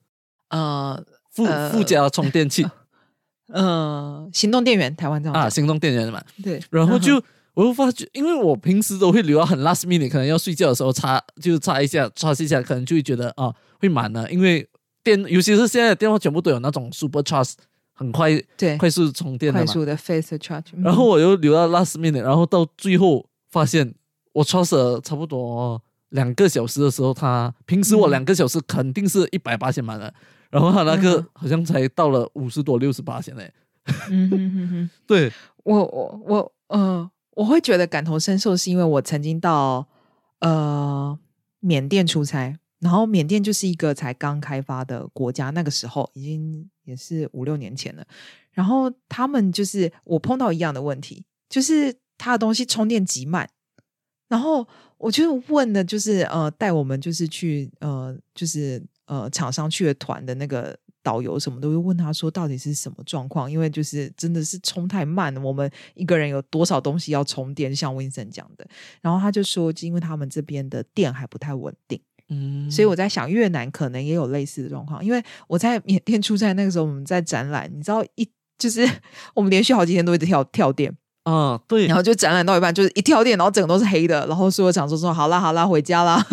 [0.50, 2.68] 呃附附加充电器，
[3.48, 6.22] 呃，行动电源，台湾这样啊，行动电源嘛。
[6.44, 14.68] 对，然后就我会发觉，因为我平时都会留到很 last minute，可能要睡觉的时候插，就插一下，插一下，可能就会觉得啊会满了，因为
[15.02, 17.54] 电，尤其是现在电话全部都有那种 Super Charge。
[18.00, 20.68] 很快，对，快速充电的快速的 face charge。
[20.82, 23.94] 然后我又留到 last minute，然后到最后发现
[24.32, 25.82] 我 charge 了差不多
[26.12, 30.14] 两个小时的时候，它平时我两个小时肯定是一百八千满了，
[30.50, 33.54] 然后它那个好像才到了五十多六十八千嘞。
[34.10, 35.30] 嗯哼哼哼， 对
[35.64, 39.86] 我我我呃，我会觉得感同身受，是因为我曾经到
[40.40, 41.20] 呃
[41.60, 42.58] 缅甸出差。
[42.80, 48.06] 然后缅甸就是一个才刚开发的国家，那个时候已经也是五六年前了。
[48.52, 53.48] 然后他们就是我碰到一样的问题，就是他的东西充电极慢。
[54.28, 63.52] 然后我就问的，就是呃带我们就是去呃就是呃厂商去的团的那个导游什么，都会问他说到底是什么状况？
[63.52, 67.76] 因为就是真的是充太慢了，我们一个人有多少东西要充电？
[67.76, 68.68] 像温森讲的，
[69.02, 72.00] 然后他就说，因为他们这边的电还不太稳定。
[72.30, 78.88] 嗯，所以我在想，越南可能也有类似的状况，因为我在缅甸出差那个时候，我们在展览，你知道，一就是
[79.34, 86.26] 我们连续好几天都一直跳跳电，啊，对，然后就展览到一半，就是一跳电，然后整个都是黑的，然后所有厂说说好啦好啦，回家啦，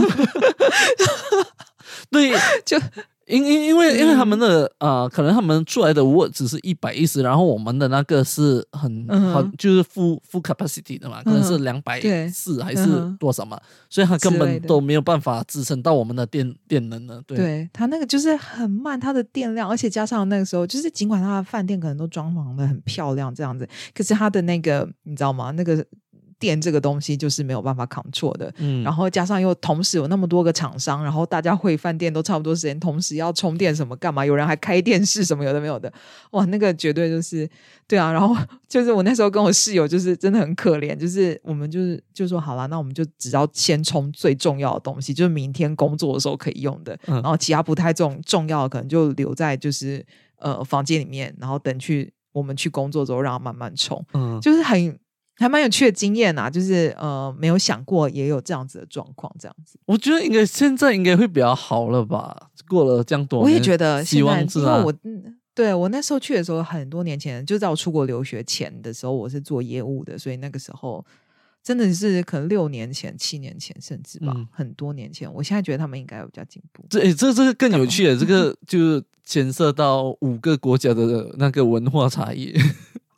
[2.11, 2.33] 对，
[2.65, 2.81] 就。
[3.27, 12.87] 因因因为因为他们的呃，可能他们出来的 word 只是一百一十，然后我们的那个是很很就是 full full capacity 的嘛，可能是两百四还是
[13.19, 13.61] 多少嘛，
[13.91, 17.21] 所以它根本都没有办法支撑到我们的电电能的。
[17.27, 25.51] 对，它那个就是很慢，它的电量，而且加上那个时候，就是尽管它的饭店可能都装潢的很漂亮这样子，可是它的那个你知道吗？
[25.51, 25.85] 那个。
[26.39, 34.25] 电这个东西就是没有办法扛错的，嗯，然后加上又同时有那么多个厂商，然后大家会饭店都差不多时间，同时要充电什么干嘛？
[34.25, 35.93] 有人还开电视什么有的没有的，
[36.33, 37.49] 哇，那个绝对就是
[37.87, 38.13] 对啊。
[38.13, 38.37] 然后
[38.69, 50.05] 就是我那时候跟我室友就是真的很可怜，就是我们就是就说好了，那我们就只要先充最重要的东西，就是明天工作的时候可以用的，然后其他不太重重要的可能就留在就是
[50.39, 54.99] 呃房间里面，然后等去我们去工作之后让它慢慢充，嗯，就是很。
[55.39, 59.79] 还蛮有趣的经验呐，就是呃，没有想过也有这样子的状况，这样子。
[59.85, 62.51] 我觉得应该现在应该会比较好了吧？
[62.67, 64.93] 过了这样多，我也觉得希望因为我
[65.55, 71.05] 对我那时候去的时候，很多年前就在我出国留学前的时候，我是做业务的，所以那个时候
[71.63, 75.33] 真的是可能六年前、七年前，甚至吧，很多年前。
[75.33, 76.85] 我现在觉得他们应该有比较进步。
[76.91, 82.55] 这这这个更有趣的，这个就牵涉到五个国家的那个文化差异。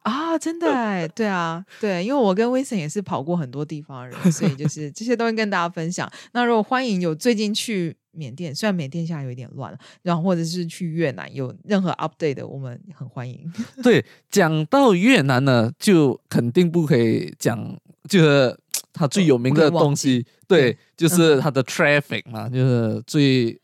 [0.09, 6.11] 啊，真的哎，对啊，对，因为我跟威森也是跑过很多地方的人，所以就 是这些都会跟大家分享。
[6.33, 13.53] 那如果欢迎有最近去缅甸，虽然缅甸现在有一点乱了，然后或者是去越南，有任何 update 的，我们很欢迎。
[13.83, 17.77] 对，讲到越南呢，就肯定不可以讲，
[18.09, 18.57] 就是
[18.92, 23.57] 它最有名的东西，对，就是它的 traffic 嘛，就是最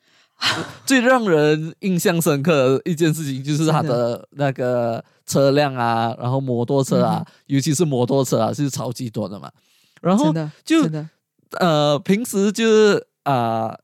[0.84, 9.50] 最让人印象深刻的一件事情，就是他的那个车辆啊，然后摩托车啊，尤其是摩托车啊，是超级多的嘛。
[10.00, 10.32] 然后
[10.64, 10.88] 就
[11.58, 13.76] 呃，平时就是啊。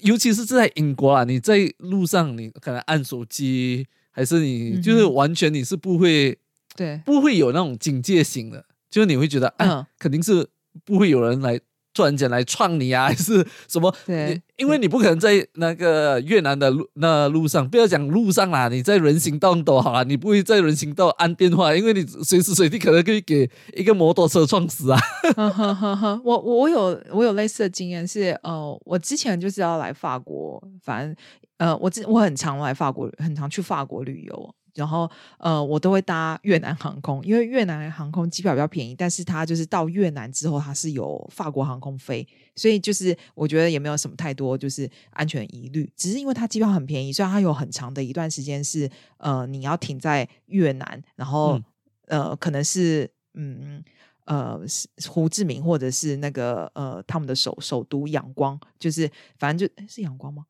[0.00, 6.38] 尤其是在英国啊，你在路上，你可能按手机，还是你就是完全你是不会，
[6.76, 10.46] 对，不会有那种警戒心的，就是你会觉得，哎，肯定是
[10.84, 11.58] 不会有人来。
[11.96, 13.92] 突然间来撞你啊， 还是什么？
[14.04, 25.00] 对，因为你不可能在那个越南的路那路上，不要讲路上啦，你在人行道都好了，你不会在人行道按电话，因为你随时随地可能可以给一个摩托车撞死啊。
[26.22, 31.16] 我我有我有类似的经验，是呃，我之前就是要来法国，反正
[31.56, 34.54] 呃，我之我很常来法国，很常去法国旅游。
[34.76, 51.58] 然后，呃，我都会搭越南航空，因为越南航空机票比较便宜，但是它就是到越南之后，它是有法国航空飞，所以就是我觉得也没有什么太多就是安全疑虑，只是因为它机票很便宜，所以它有很长的一段时间是呃你要停在越南，然后
[52.08, 53.82] 呃可能是嗯
[54.26, 54.60] 呃
[55.08, 60.44] 胡志明或者是那个呃他们的首首都仰光，就是反正就是仰光吗？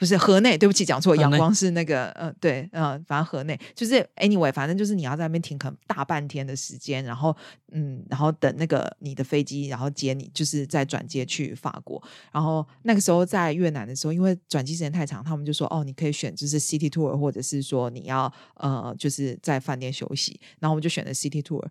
[0.00, 1.14] 不是河内，对不起，讲错。
[1.14, 7.36] 阳光是那个，呃，对，呃，反正河内就是 anyway，反正就是你要在那边停可能大半天的时间，然后，
[7.72, 12.02] 嗯，然后等那个你的飞机，然后接你，就是再转接去法国。
[12.32, 20.40] 然后那个时候在越南的时候，因为转机时间太长，他们就说，哦，你可以选就是 city tour，或者是说你要呃，就是在饭店休息。
[20.58, 21.62] 然后我们就选了 city tour。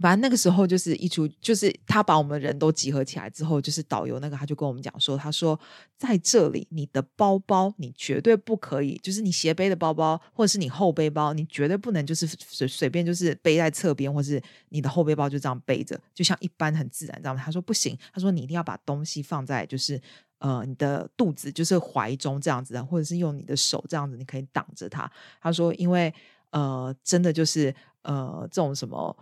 [0.00, 5.58] 反正那个时候就是一出，就是他把我们人都集合起来之后，就是导游那个他就跟我们讲说，他说
[5.96, 17.36] 在这里你的包包你绝对不可以，就是你斜背的包包或者是你后背包，你绝对不能就是随随便就是背在侧边，或是你的后背包就这样背着，就像一般很自然这样。
[17.36, 20.00] 他说不行，他说你一定要把东西放在就是
[20.38, 25.10] 呃你的肚子，就是怀中这样子，或者是用你的手这样子，你可以挡着它。
[25.40, 26.14] 他说因为
[26.50, 29.16] 呃真的就是呃这种什么。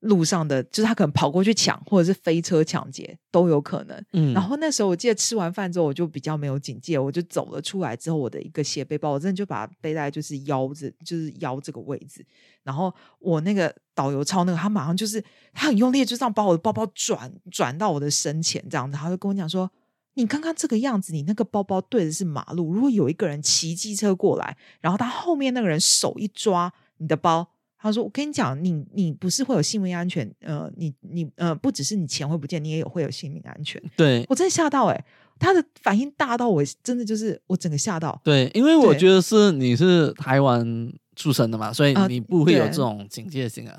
[0.00, 4.04] 路上的，就是他可能跑过去抢，或者是飞车抢劫都有可能。
[4.12, 7.96] 嗯，然后那时候我记得吃完饭之后，我就比较没有警戒，我就走了出来。
[7.96, 12.24] 之后我的一个斜背包，我真的就把它背在就是腰子，就是腰这个位置。
[12.62, 15.20] 然后我那个导游超那个，他马上就是
[15.52, 19.68] 他很用力，就这样把我的包包转转到我的身前，这样子，他就跟我讲说
[20.14, 27.48] ：“你刚刚这个样子，你那个包包对的是马路，如果有一个人骑机车过来，然后他后面那个人手一抓你的包。”
[27.80, 30.28] 他说：“我跟你讲，你你不是会有性命安全？
[30.40, 33.80] 呃，你你呃，不只是你钱会不见，你也有会有性命安全。
[33.96, 35.04] 对我真的吓到哎，
[35.38, 38.20] 他的反应大到我真的就是我整个吓到。
[38.24, 43.78] 对，因为我觉得是你是台湾出生的嘛，所以你不会有这种警戒性啊。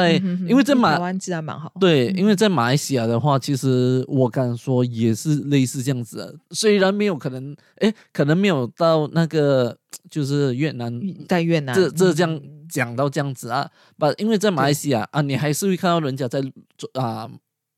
[0.00, 0.12] 在
[0.48, 1.72] 因为在马台湾治安蛮好。
[1.78, 9.76] 对，因为在马来西亚的话，其实我敢说也是类似这样子的，虽然没有可能，哎，可能没有到那个
[10.10, 12.40] 就是越南在越南这这这样。”
[12.72, 16.40] 讲到这样子啊，把因为在马来西亚啊，你还是会看到人家在
[16.78, 17.30] 走啊，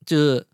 [0.06, 0.46] 就是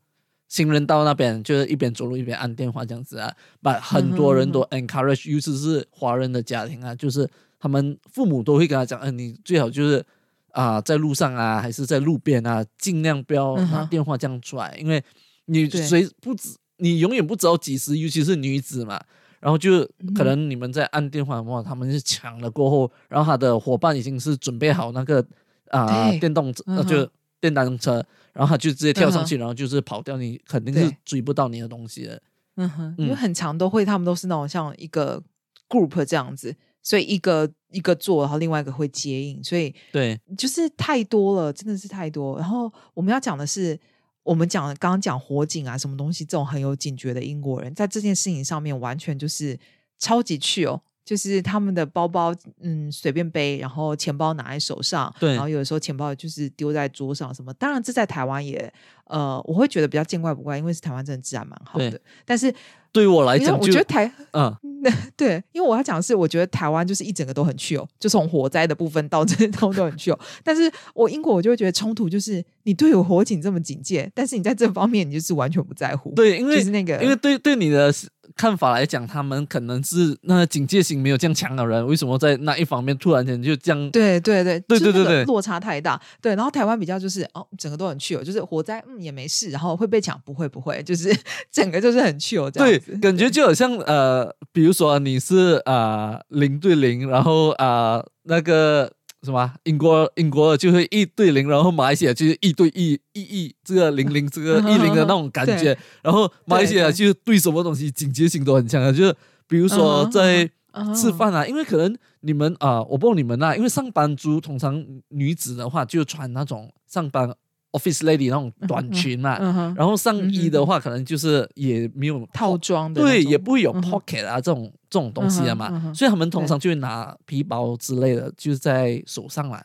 [0.49, 10.03] 行人道那边，就是一边走路一边按电话这样子啊，把很多人都 encourage，尤其是华人的家庭啊，就是他们父母都会跟他讲，嗯，你最好就是
[10.52, 15.02] 啊，在路上啊，还是在路边啊，尽量不要拿电话这样出来，因为
[15.46, 19.00] 你随不知，你永远不知道几时，尤其是女子嘛。
[19.40, 19.80] 然后就
[20.14, 25.26] 可能你们在按电话的话，他们是抢了过后，然后他的伙伴已经是准备好那个
[25.70, 27.10] 啊电动车，就
[27.40, 32.22] 电单车，然后他就直接跳上去，然后就是跑掉，你肯定是追不到你的东西的。
[32.56, 35.22] 嗯哼，因为很强都会，他们都是那种像一个
[35.70, 42.38] group 这样子，所以一个一个做，然后另外一个会接应，所以对，就是太多了，真的是太多。
[42.38, 43.79] 然后我们要讲的是。
[44.23, 49.59] 我们讲刚刚讲火警啊，什么东西这种很有警觉的英国人，在这件事情上面完全就是
[49.99, 57.53] 超级去哦，就是他们的包包嗯随便背，然后钱包拿在手上，对，然后有的时候钱包就是丢在桌上什么。
[57.55, 58.73] 当然这在台湾也
[59.07, 62.55] 呃，我会觉得比较见怪不怪，因为是台湾真的治安蛮好的，但是。
[62.92, 64.53] 对于我来讲，我觉得台嗯，
[65.16, 70.18] 对，因为我要讲的是，我觉得台湾就是一整个都很去哦，就从火灾的部分到这 都都很去哦。
[70.42, 76.12] 但是我英国我就会觉得冲突就是你对我火警这么警戒，但是你在这方面你就是完全不在乎。
[76.16, 77.94] 对，因为就是那个，因为对对你的
[78.37, 83.91] 看法来讲，他们可能是那警戒心没有这样强的人，为什么在那一方面突然间就这样？
[83.91, 86.01] 对对对对对对对，落差太大。
[86.20, 91.14] 对，然后台湾比较就是哦，整个都很去哦，就是火灾嗯也没事，然后会被抢不会不会，就是
[91.51, 98.91] 整个就是很去哦这样子，感觉就好像呃，比如说你是啊零对零，然后啊那个。
[99.23, 99.53] 什么？
[99.64, 105.77] 英国英国就是一对零，然后马来西亚就是一对一，一一这个零零这个 一零的那种感觉。
[106.03, 109.14] 然后马来西亚就是对什么东西警觉性都很强的，就是
[109.47, 110.51] 比如说在
[110.95, 117.35] 吃饭啊，因为可能你们啊，我不知道你们啊，因为上班族通常女子的话就穿那种上班。
[117.73, 119.39] Office lady 那种短裙嘛，
[119.77, 129.64] 然后上衣的话，可能就是也没有套装的，对，也不会有 pocket 啊这种这种东西的嘛，所以他们通常就会拿皮包之类的，就是在手上了，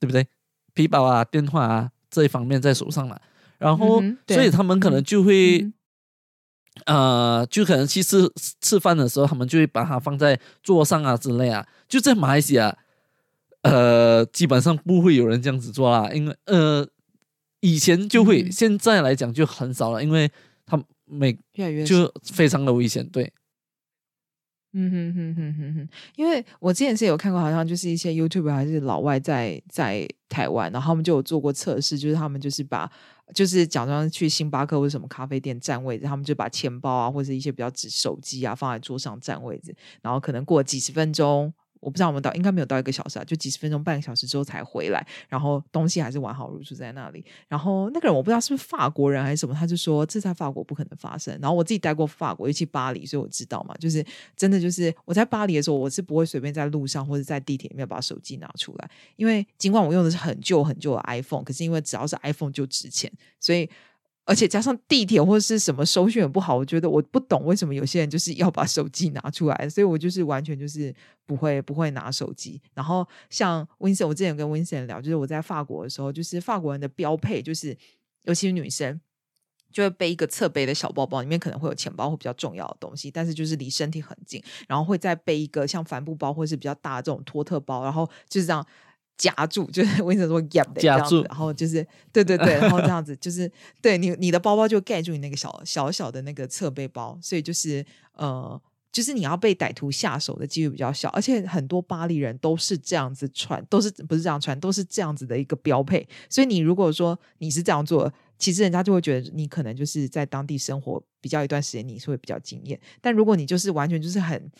[0.00, 0.26] 对不对？
[0.74, 3.20] 皮包啊、电话啊这一方面在手上了，
[3.58, 5.70] 然后所以他们可能就会，
[6.86, 8.28] 呃，就可能去吃
[8.60, 12.76] 吃饭的时候，他们就会把它放在桌上啊之类啊，就在马来西亚。
[13.62, 16.88] 呃，基本上不会有人这样子做啦，因为呃，
[17.60, 20.30] 以前就会，现在来讲就很少了，因为
[20.64, 23.32] 他每越来越就非常的危险，对。
[24.72, 32.88] 嗯哼哼哼哼哼，因为我之前是有看过，好像就是一些 YouTube 还是老外在在台湾，然后他们就有做过测试，就是他们就是把
[33.34, 41.52] 就是假装去星巴克或者什么咖啡店占位置，他们就把钱包啊或者一些比较纸手机啊放在桌上占位置，然后可能过几十分钟。
[41.80, 47.24] 我不知道我们到应该没有到一个小时啊，就几十分钟、半个小时之后才回来，然后东西还是完好如初在那里。
[47.48, 51.36] 然后那个人我不知道是不是法国人还是什么，他就说这在法国不可能发生。
[51.40, 54.04] 然后我自己待过法国，尤其巴黎，所以我知道嘛，就是
[54.36, 63.68] 真的就是我在巴黎的时候，我是不会随便在路上或者在地铁里面把手机拿出来，因为尽管我用的是很旧很旧的 iPhone，可是因为只要是 iPhone 就值钱，所以。
[64.30, 70.94] 而且加上地铁或者是什么收讯也不好，我觉得我不懂为什么有些人就是要把手机拿出来，所以我就是完全就是
[71.26, 72.62] 不会不会拿手机。
[72.72, 77.76] 然后像 Vincent，我之前跟 Vincent 聊，就是我在法国的时候，就是法国人的标配就是，
[78.22, 79.00] 尤其是女生
[79.72, 88.64] 就会背一个侧背的小包包，里面可能会有钱包或比较重要的东西，但是就是离身体很近，然后会再背一个像帆布包或是比较大的这种托特包，然后就是这样。
[89.20, 93.50] 夹住， 就是为什么说夹的这样子，然后就是对对对， 然后这样子就是
[93.82, 98.58] 对你你的包包就盖住你那个小小小的那个侧背包，所以就是呃，
[98.90, 106.08] 就是你要被歹徒下手的几率比较小，而且很多巴黎人都是这样子穿，都是不是这样穿，都是这样子的一个标配。
[106.30, 112.80] 所以你如果说你是这样做，其实人家就会觉得你可能就是在当地生活比较一段时间，你是会比较惊艳。
[113.00, 114.50] 但如果你就是完全就是很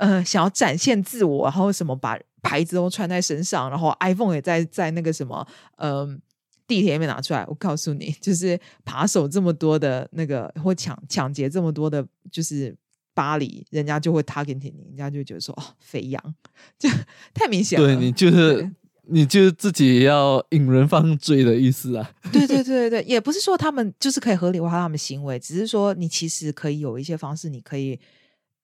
[0.00, 2.18] 呃想要展现自我，然后什么把。
[2.42, 5.46] 牌子都穿在身上，然后 iPhone 也在在那个什么，
[5.76, 6.18] 嗯，
[6.66, 7.44] 地铁里面拿出来。
[7.46, 12.74] 我告诉你， 就是扒手这么多的那个，或抢抢劫这么多的，就是
[13.12, 16.34] 巴黎，人家就会 target 你，人家就觉得说哦，肥羊，
[16.78, 16.88] 就
[17.34, 17.86] 太明显了。
[17.86, 18.70] 对你就是
[19.02, 22.10] 你就是自己要引人犯罪的意思啊？
[22.32, 28.00] 对对对对对，也不是说他们就是可以合理化他们行为，只是说你其实可以有一些方式，你可以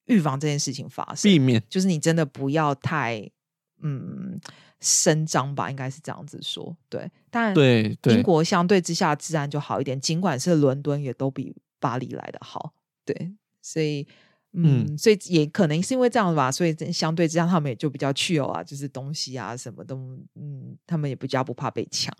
[0.07, 3.30] 预防这件事情发生，避免，就是你真的不要太。
[3.82, 4.40] 嗯，
[4.80, 6.74] 声张吧，应该是这样子说。
[6.88, 12.72] 对，但对英国相对之下治安就好一点，尽管是伦敦也都比巴黎来的好。
[13.04, 14.09] 对，所以
[14.52, 19.94] 嗯，所以也可能是因为这样吧，所以相对之下他们也就比较去哦啊，就是东西啊什么都，
[20.36, 22.11] 嗯，他们也比较不怕被抢。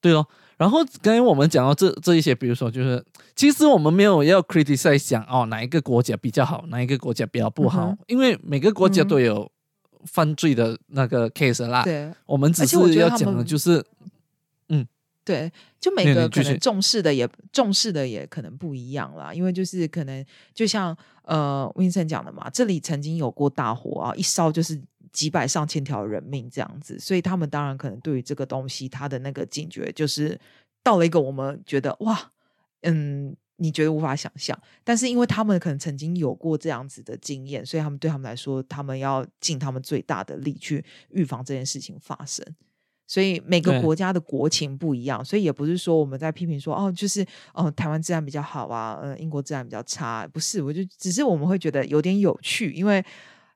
[0.00, 0.26] 对哦，
[0.56, 9.50] 然后刚才我们讲到这这一些，比如说就是，其实我们没有要 criticize 讲哦哪一个国家比较好，哪一个国家比较不好，因为每个国家都有。
[10.06, 13.84] 犯罪的那个 case 啦，对，我们只是要讲的就是，
[14.70, 14.86] 嗯，
[15.26, 20.24] 对，就每个可能重视的也重视的也可能不一样啦，因为就是可能
[20.54, 24.80] 就像呃，Vincent 讲的嘛，这里曾经有过大火啊，一烧就是
[25.12, 30.38] 几百上千条人命这样子，所以他们当然可能对于这个东西，他的那个警觉就是
[30.82, 32.32] 到了一个我们觉得哇，
[32.82, 33.36] 嗯。
[33.62, 42.42] 你觉得无法想象，但是因为他们可能曾经有过这样子的经验，所以他们对他们来说，他们要尽他们最大的力去预防这件事情发生。
[43.06, 53.04] 所以每个国家的国情不一样，所以也不是说我们在批评说哦，就是哦，台湾治安比较好啊，呃，英国治安比较差，不是，我就只是我们会觉得有点有趣，因为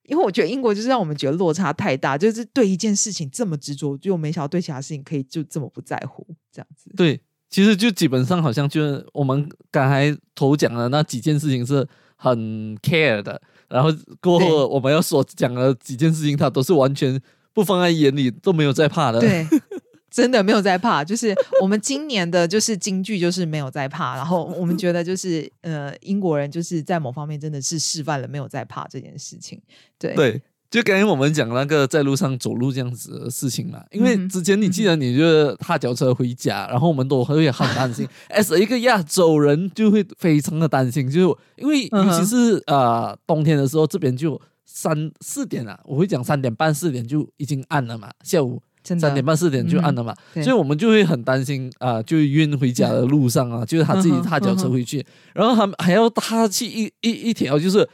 [0.06, 6.90] 因为我觉得英国就是让我们觉得落差太大，就是对一件事情这么执着，就没想到对其他事情可以就这么不在乎这样子。
[6.96, 7.20] 对。
[7.50, 11.86] 其实就基本上好像就是我们刚才头讲的那几件事情是
[12.16, 12.36] 很
[12.78, 13.90] care 的，然后
[14.20, 17.20] 过后我们要所讲的几件事情，他都是完全
[17.52, 19.20] 不放在眼里，都没有在怕的。
[19.20, 19.46] 对，
[20.14, 29.60] 真的没有在怕，就是我们今年的就是京剧就是没有在怕，然后我们觉得就是呃英国人就是在某方面真的是示范了没有在怕这件事情，
[29.98, 30.40] 对对。
[30.70, 38.04] 就刚才我们讲那个在路上走路这样子的事情嘛，因为之前你记得你就是踏脚车回家，然后我们都会很担心。
[38.30, 57.88] as 一个亚洲人就会非常的担心，就因为尤其是呃冬天的时候，这边就三四点啊，我会讲三点半四点就已经暗了嘛，下午三点半四点就暗了嘛，所以我们就会很担心啊，就晕回家的路上啊，就是他自己踏脚车回去，然后他还要踏去一一一条就是。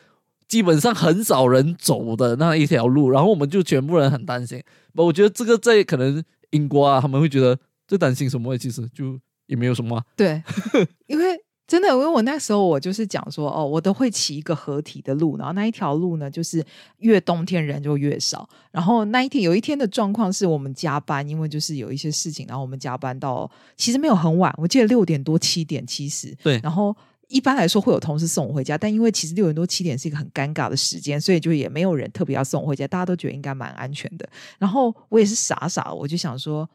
[0.51, 4.61] 基本上很少人走的那一条路，然后我们就全部人很担心。
[4.95, 6.21] 我觉得这个在可能
[6.51, 8.59] 英国啊，他们会觉得最担心什么？
[8.59, 9.17] 其实就
[9.47, 10.03] 也没有什么。
[10.17, 10.43] 对，
[11.07, 11.41] 因为
[11.71, 16.65] 真的，因为我那时候我就是讲说，哦，我都会骑一个合体的路，然后那一条路呢，就是
[16.99, 18.49] 越冬天人就越少。
[18.73, 26.97] 然后那一天有一天的状况是我们加班，因为就是有一些事情，然后我们加班到其实没有很晚，我记得六点多七点其实对，然后。
[27.31, 34.29] 一般来说会有同事送我回家，但因为其实六点多七点是一个很尴尬的时间，所以就也没有人特别要送我回家，大家都觉得应该蛮安全的。
[34.59, 36.69] 然后我也是傻傻，我就想说，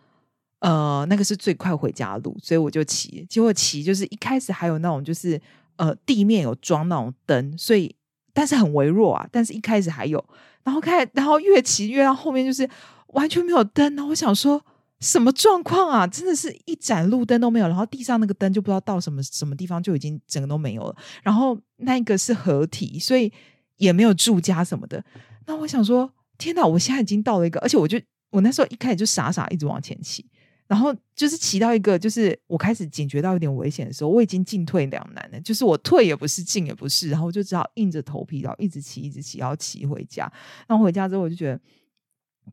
[0.68, 3.26] 呃，那个是最快回家的路，所以我就骑。
[3.30, 5.39] 结果骑就是一开始还有那种就是
[5.76, 7.95] 呃地面有装那种灯，所以
[8.34, 9.28] 但是很微弱啊。
[9.32, 10.24] 但是一开始还有，
[10.63, 12.68] 然后开然后越骑越到后面就是
[13.09, 14.61] 完全没有灯，然后我想说。
[15.01, 16.07] 什么状况啊？
[16.07, 20.95] 真的是一盏路灯都没有，然后地上那个灯就不知道到什么什么地方就已经整个都没有了。
[21.22, 23.32] 然后那个是合体，所以
[23.76, 25.03] 也没有住家什么的。
[25.47, 26.66] 那我想说，天哪！
[26.66, 27.99] 我现在已经到了一个，而且我就
[28.32, 30.26] 我那时候一开始就傻傻一直往前骑，
[30.68, 35.39] 然后就是骑到一个，就是我开始警觉到有点危险的时候，我已经进退两难了。
[35.41, 40.32] 就是我退也不是，进也不是，然后就只好硬着头皮，然后一直骑，一直骑，然后骑回家。
[40.68, 41.59] 然后回家之后，我就觉得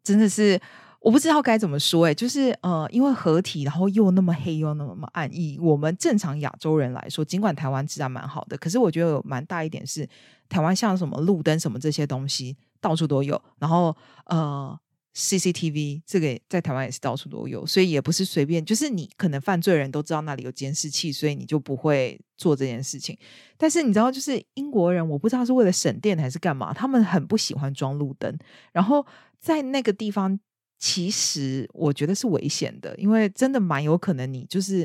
[0.03, 0.61] 真的是。
[1.05, 10.09] 我不知道该怎么说，哎，就是呃，因为合体，然后又那么黑又那么暗，以我们正常亚洲人来说，尽管台湾治安蛮好的，可是我觉得有蛮大一点是，
[10.49, 13.93] 台湾像什么路灯什么这些东西到处都有，然后
[14.27, 14.79] 呃
[15.15, 23.17] ，CCTV 这个在台湾也是到处都有，所以也不是随便，就是你可能犯罪人都知道那里有监视器，所以你就不会做这件事情。
[23.57, 28.37] 但是你知道，就是英国人，我不知道是为了省电还是干嘛，他们很不喜欢装路灯，
[28.73, 29.07] 然后
[29.41, 30.39] 在那个地方。
[30.85, 34.85] 其实我觉得是危险的，因为真的蛮有可能你就是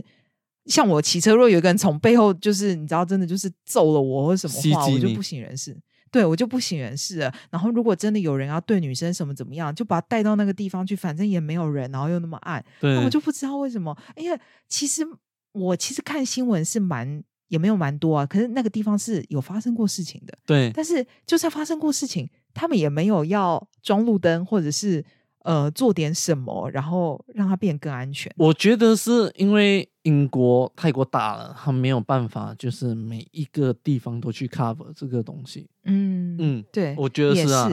[0.65, 5.75] 像我骑车，若有一个人从背后就是你知道，真的就是揍了我或什么话，我就不省人事。
[6.12, 7.34] 对我就不省人事了。
[7.49, 13.95] 然后如果真的有人要对女生什么怎么样，就把她带到那个地方去，反正也没有人，然后又那么暗，那我就不知道为什么。
[14.16, 15.05] 因为其实
[15.51, 20.38] 我其实看新闻是蛮也没有蛮多啊，可是那个地方是有发生过事情的。
[20.45, 25.03] 对，但是就算发生过事情，他们也没有要装路灯或者是。
[25.43, 28.30] 呃，做点什么，然后让它变更安全。
[28.36, 35.70] 我觉得是因为英国太过大了，他没有办法，就是每一个地方都去 cover 这个东西。
[35.84, 37.70] 嗯嗯，对，我觉得是啊，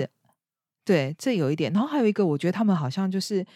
[0.84, 1.72] 对，这有一点。
[1.72, 3.46] 然后还有一个，我觉得他们好像就是，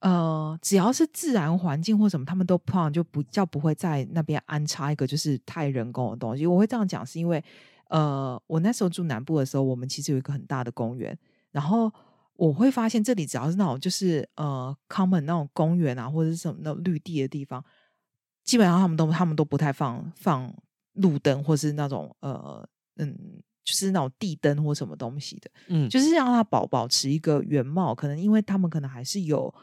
[0.00, 6.46] 呃，只要是自然环境或什么，他们都不就不叫不会在那边安插一个就是太人工的东西。
[6.46, 7.42] 我会这样讲，是因为
[7.90, 11.16] 呃，我那时候住南部的时候，我们其实有一个很大的公园，
[11.52, 11.92] 然后。
[12.38, 17.64] 我会发现这里只要是那种就是呃，common 那种公园啊，或者是什么那种绿地的地方，
[18.46, 20.50] 基本上他们都他们都不太放放
[20.94, 22.66] 路灯，或是那种呃
[22.96, 23.14] 嗯，
[23.62, 27.94] 就是那种地灯或什么东西的，嗯，就是让它保保持一个原貌。
[27.94, 29.54] 可能因为他们可能还是有。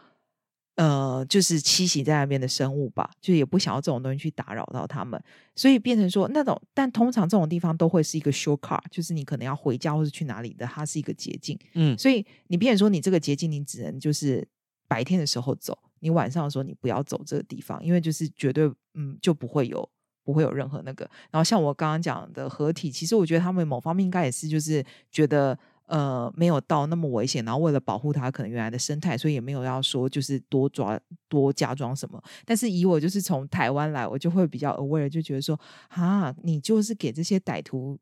[0.75, 5.23] 呃，就是栖息在那边的生物吧，就也不想要这种东西去打扰到他们，
[5.55, 11.55] 所以变成说那种，但通常这种地方都会是一个 shortcut，就是你可能要回家或是去哪里的，它是一个捷径。
[11.75, 14.47] 嗯，所以你变成说你这个捷径，你只能就是
[14.87, 19.89] 白天的时候走，你晚上的时候你不要走这个地方，因为就是绝对嗯就不会有
[20.23, 21.09] 不会有任何那个。
[21.31, 25.57] 然后像我刚刚讲的合体，其实我觉得他们某方面应该也是就是觉得。
[25.85, 30.97] 呃，没有到那么危险，然后为了保护它可能原来的生态，所以也没有要说就是多抓
[31.27, 32.23] 多加装什么。
[32.45, 37.99] 但是以我就是从台湾来，我就会比较 aware，就觉得说，啊，你就是给这些歹徒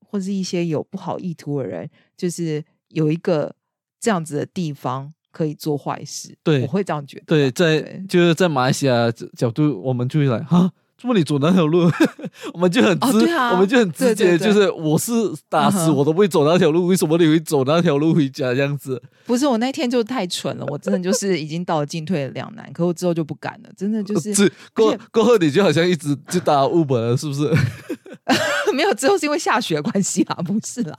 [0.00, 3.56] 或是一些有不好意图的人，就是有一个
[3.98, 6.32] 这样子的地方可以做坏事。
[6.44, 7.24] 对，我会这样觉得。
[7.26, 10.70] 对，在就是在马来西亚角度，我们就会来哈。
[10.96, 11.90] 这么你走那条路，
[12.54, 13.08] 我们就很直，
[13.52, 15.12] 我们就很直接，就是我是
[15.50, 19.02] 打死我都不会走那条路，为什么你会走那条路回家这样子？
[19.26, 24.50] 不是我那天就太蠢了，我真的就是已经到了进退两难，可我之后就不敢了，真的就是。
[24.72, 27.52] 过过后你就好像一直就打 Uber 了，是不是？
[28.74, 30.96] 没有，之后是因为下雪关系啦， 不是啦，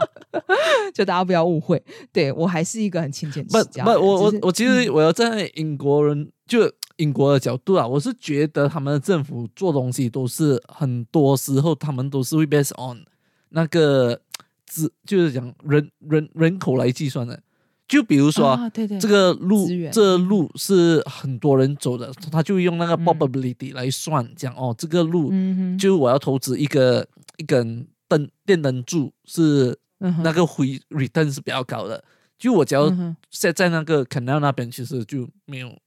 [0.93, 1.81] 就大家不要误会。
[2.11, 3.83] 对我还是一个很勤俭持家。
[3.83, 13.03] 不，我我我其实嗯我要站在英国人就英国的角度啊，我是觉得他们的政府做东西都是很多时候他们都是会 based on
[13.49, 14.19] 那个
[14.67, 17.41] 资，就是讲人人人口来计算的。
[17.87, 27.07] 就比如说、啊，对对，这个路，这路是很多人走的，他就用那个嗯 probability 来算，讲哦，这个路嗯哼，就我要投资一个
[27.37, 29.77] 一根灯电灯柱是
[30.23, 32.03] 那个回 return 是比较高的。
[32.37, 32.89] 就我只要
[33.31, 35.77] 在在那个 canal 那边，其实就没有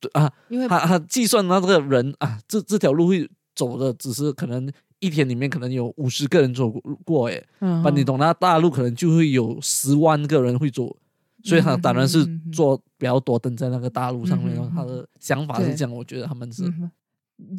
[0.00, 6.70] 对啊，因为他他计算那个人啊，这这条路会走的只是可能一天里面可能有五十个人走
[7.04, 7.82] 过，哎，嗯哼。
[7.82, 10.96] 把你懂，那大陆可能就会有十万个人会走。
[11.44, 16.64] 所以他当然是做比较多灯在那个大陆上面，嗯他的想法是这样，我觉得他们是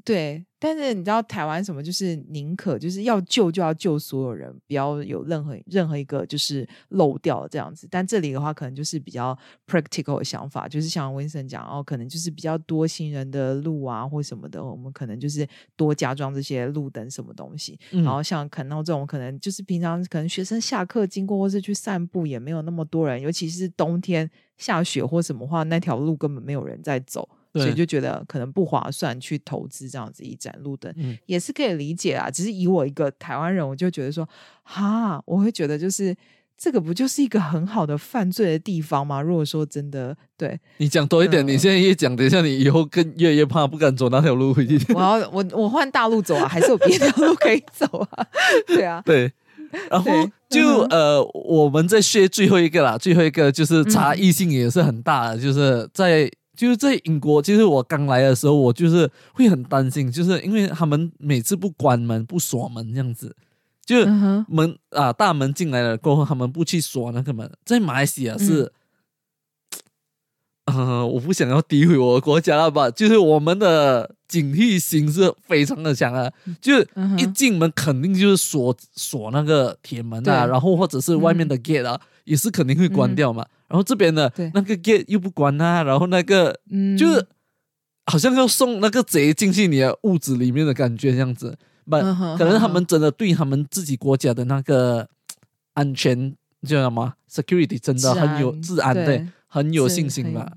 [0.03, 1.83] 对，但是你知道台湾什么？
[1.83, 7.87] 就是宁可就是要救就要救所有人，不要有任何任何一个就是漏掉这样子。
[7.91, 17.79] 但这里的话，可能就是比较 practical 的想法，就是像温森讲哦，可能就是比较多行人的路啊或什么的，我们可能就是多加装这些路灯什么东西。
[17.91, 27.29] 嗯然后像可能这种可能就是平常可能学生下课经过或是去散步也没有那么多人，尤其是冬天下雪或什么话，那条路根本没有人在走。
[27.53, 32.29] 所以就觉得可能不划算去投资这样子一盏路灯，嗯也是可以理解啊。
[32.29, 34.27] 只是以我一个台湾人，我就觉得说，
[34.63, 36.15] 哈，我会觉得就是
[36.57, 39.21] 这个不就是一个很好的犯罪的地方吗？
[39.21, 44.77] 如果说真的，对你讲多一点，嗯你现在越讲，等一下你以后更越来越怕，不敢走那条路回去。
[44.93, 48.25] 我要我我换大路走啊，还是有别的 路可以走啊？
[48.65, 49.31] 对啊，对，
[49.89, 50.11] 然后
[50.49, 63.33] 就、嗯呃，我们再学最后一个啦，最后一个就是差异性也是很大的，就是在就是在英国，其实我刚来的时候，我就是会很担心，就是因为他们每次不关门不锁门这样子，
[63.85, 68.73] 就嗯哼，门啊大门进来了过后，他们不去锁那个门，在马来西亚是。
[70.69, 72.91] 呃，我不想要诋毁我的国家了吧？
[72.91, 76.29] 就是我们的警惕心是非常的强啊，
[76.59, 76.85] 就是
[77.17, 81.97] 一进门肯定就是锁锁那个铁门啊，然后或者是外面的 gate 啊，
[82.27, 83.45] 也是肯定会关掉嘛。
[83.67, 87.25] 然后这边的那个 gate 又不关啊，然后那个嗯，就是
[88.05, 91.57] 好像要送那个贼进去你的屋子里面的感觉这样子。
[91.85, 95.07] 不，嗯可能他们真的对他们自己国家的那个
[95.73, 100.51] 安全叫什么 security 真的很有治安，对对，很有信心吧。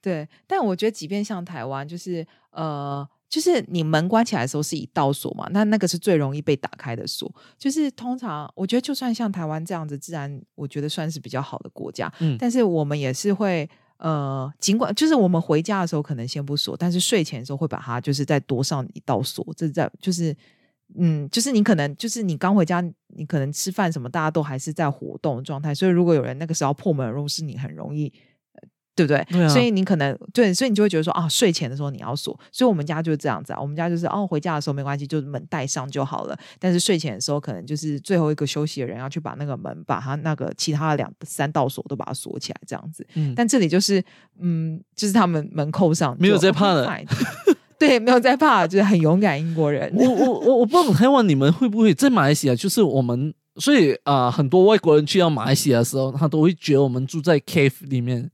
[0.00, 7.28] 对，但我觉得即便像台湾，就是呃，就是你门关起来的时候是一道锁嘛，那那个是最容易被打开的锁。
[7.58, 13.68] 就是通常我觉得，就算像台湾这样子，自然我觉得算是比较好的国家，嗯但是我们也是会。
[13.96, 19.46] 呃，尽管就是我们回家的时候可能先不锁，但是睡前的时候会把它就是再多上一道锁。
[19.56, 20.36] 这在就是，
[20.98, 22.84] 嗯，就是你可能就是你刚回家，
[23.16, 28.12] 你可能吃饭什么，大家都还是在活动的状态，所以如果有人那个时候破门而入，是你很容易。
[28.96, 29.26] 呃对不对？
[29.30, 32.38] 对啊所以你可能对，所以你就会觉得说啊，睡前的时候你要锁。
[32.52, 36.38] 所以我们家就是这样子啊，我们家就是哦，回家的时候没关系，就是门带上就好了。
[36.58, 43.06] 但是睡前的时候，可能就是最后一个休息的人要去把那个门，把他那个其他的两三道锁都把它锁起来，这样子。
[43.14, 44.02] 嗯，但这里就是，
[44.40, 46.88] 嗯，就是他们门扣上，没有就在怕的
[47.76, 49.92] 对，没有在怕，就是很勇敢英国人。
[49.96, 58.30] 我我我我不知道台湾你们会不会在马来西亚，就是我们，所以啊、很多外国人去到马来西亚的时候，他都会觉得我们住在 cave 里面、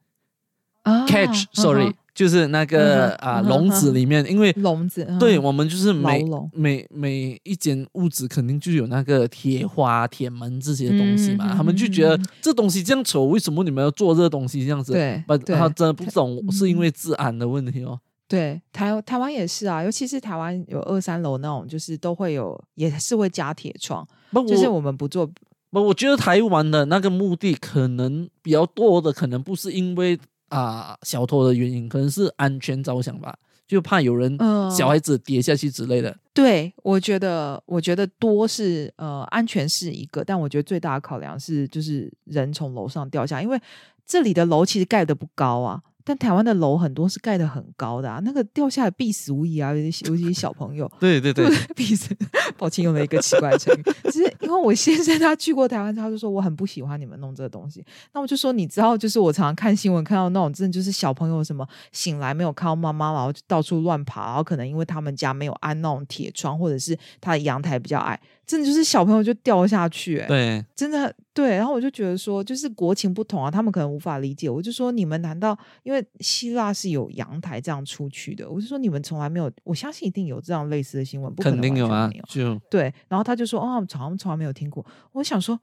[0.83, 5.19] 啊 cage，sorry，、嗯就是那个啊、笼子里面，因为笼子，嗯。
[5.19, 6.23] 对我们就是每
[6.53, 14.93] 每每一间屋子肯定就有那个铁花、铁门这些东西嘛，嗯他们就觉得嗯这东西这样丑，为什么你们要做这东西这样子？
[14.93, 17.99] 对对他真的不懂嗯是因为治安的问题哦。
[18.29, 25.27] 对，台台湾也是啊，尤其是台湾有二三楼那种，就是都会有，也是会加铁窗，不，就是我我们不做，
[25.71, 30.19] 不，我觉得台湾的那个目的可能比较多的，可能不是因为
[30.51, 33.37] 啊、小偷的原因，可能是安全着想吧，
[33.67, 36.17] 就怕有人、嗯小孩子跌下去之类的。
[36.33, 43.61] 对我觉得，我觉得多是呃安全是一个，但我觉得最大的考量是就是人从楼上掉下，因为
[44.07, 45.83] 这里的楼其实盖的不高啊。
[46.11, 52.17] 但台湾的楼很多是盖的很高的啊，那个掉下来必死无疑啊，尤其尤其是小朋友，对对对， 必死。
[52.59, 57.85] 抱歉，用了一个奇怪的成语，只是因为我先生他去过台湾，他就说我很不喜欢你们弄这个东西。
[58.13, 74.51] 那我就说，你知道，就是我常常看新闻看到那种真的就是小朋友什么醒来没有看到妈妈，然后就到处乱爬，然后可能因为他们家没有安那种铁窗，或者是他的阳台比较矮，真的就是小朋友就掉下去、欸，对，真的对，然后我就觉得说，就是国情不同啊，他们可能无法理解。
[74.51, 78.51] 我就说，你们难道因为希腊是有阳台这样出去的？
[78.51, 82.11] 我就说，你们从来没有，我相信一定有这样类似的新闻，不可能肯定有啊。
[82.29, 84.85] 就对，然后他就说，哦，好像从来没有听过。
[85.13, 85.59] 我想说，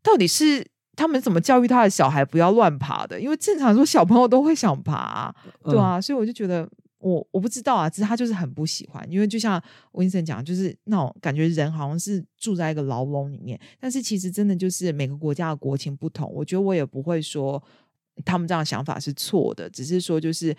[0.00, 3.20] 到底是他们怎么教育他的小孩不要乱爬的？
[3.20, 5.34] 因为正常说小朋友都会想爬啊、
[5.64, 6.68] 对嗯啊，所以我就觉得
[7.00, 17.62] 我我不知道啊，只是他就是很不喜欢，因为就像温森讲，就是那种感觉人好像是住在一个牢笼里面，但是其实真的就是每个国家的国情不同，我觉得我也不会说
[18.24, 20.56] 他们这样想法是错的，只是说就是。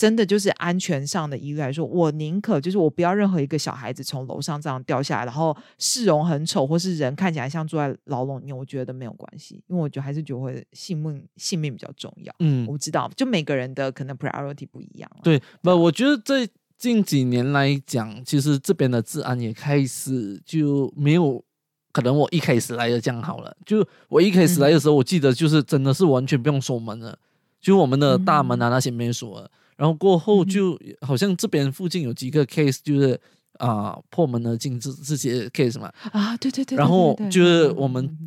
[0.00, 12.34] 真的就是安全上的依赖，说我宁可就是我不要任何一个小孩子从楼上这样掉下来，然后市容很丑，或是人看起来像住在牢笼里面，我觉得没有关系，因为我觉得还是觉得会性命性命比较重要。
[12.38, 15.20] 嗯我知道，就每个人的可能 priority 不一样啊。
[15.22, 16.48] 对，不，我觉得在
[16.78, 21.44] 近几年来讲，其实这边的治安也开始就没有
[21.92, 23.54] 可能我一开始来的这样好了。
[23.66, 27.18] 就我一开始来的时候，我记得就是真的是完全不用锁门了，
[27.60, 29.50] 就我们的大门啊那些没锁了。
[29.80, 33.18] 然后过后就好像这边附近有几个 case，就是
[33.54, 35.90] 啊、破门而进这这些 case 嘛。
[36.12, 38.18] 啊，对对对，然后就是嗯我们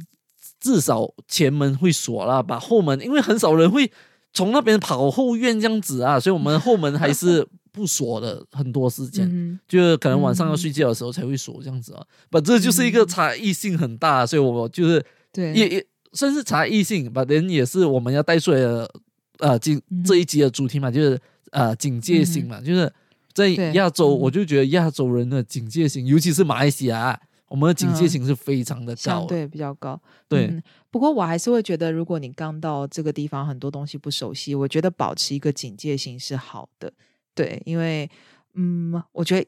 [0.60, 3.92] 至少前门会锁啦，把后门，因为很少人会
[4.34, 9.30] 从那边跑后院这样子啊，所以我们后门还是 不锁的，很多时间。
[9.32, 13.08] 嗯就是可能晚上要睡觉的时候才会锁这样子啊，不，这就是一个嗯。
[13.08, 15.54] 差异性很大，所以我就是对。
[15.54, 18.90] 也也算是差异性，把人也是我们要带出来的
[19.38, 21.20] 呃，今嗯这一集的主题嘛，就是
[21.54, 22.92] 呃警戒心嘛，就是
[23.34, 30.00] 在亚洲，嗯我就觉得亚洲人的警戒心，尤其是马来西亚啊，我们的警戒嗯心是非常的高对比较高。
[30.28, 36.94] 对嗯不过我还是会觉得，如果你刚到这个地方，很多东西不熟悉，我觉得保持一个警戒心是好的。
[37.34, 38.08] 对，因为
[38.54, 39.48] 嗯，我觉得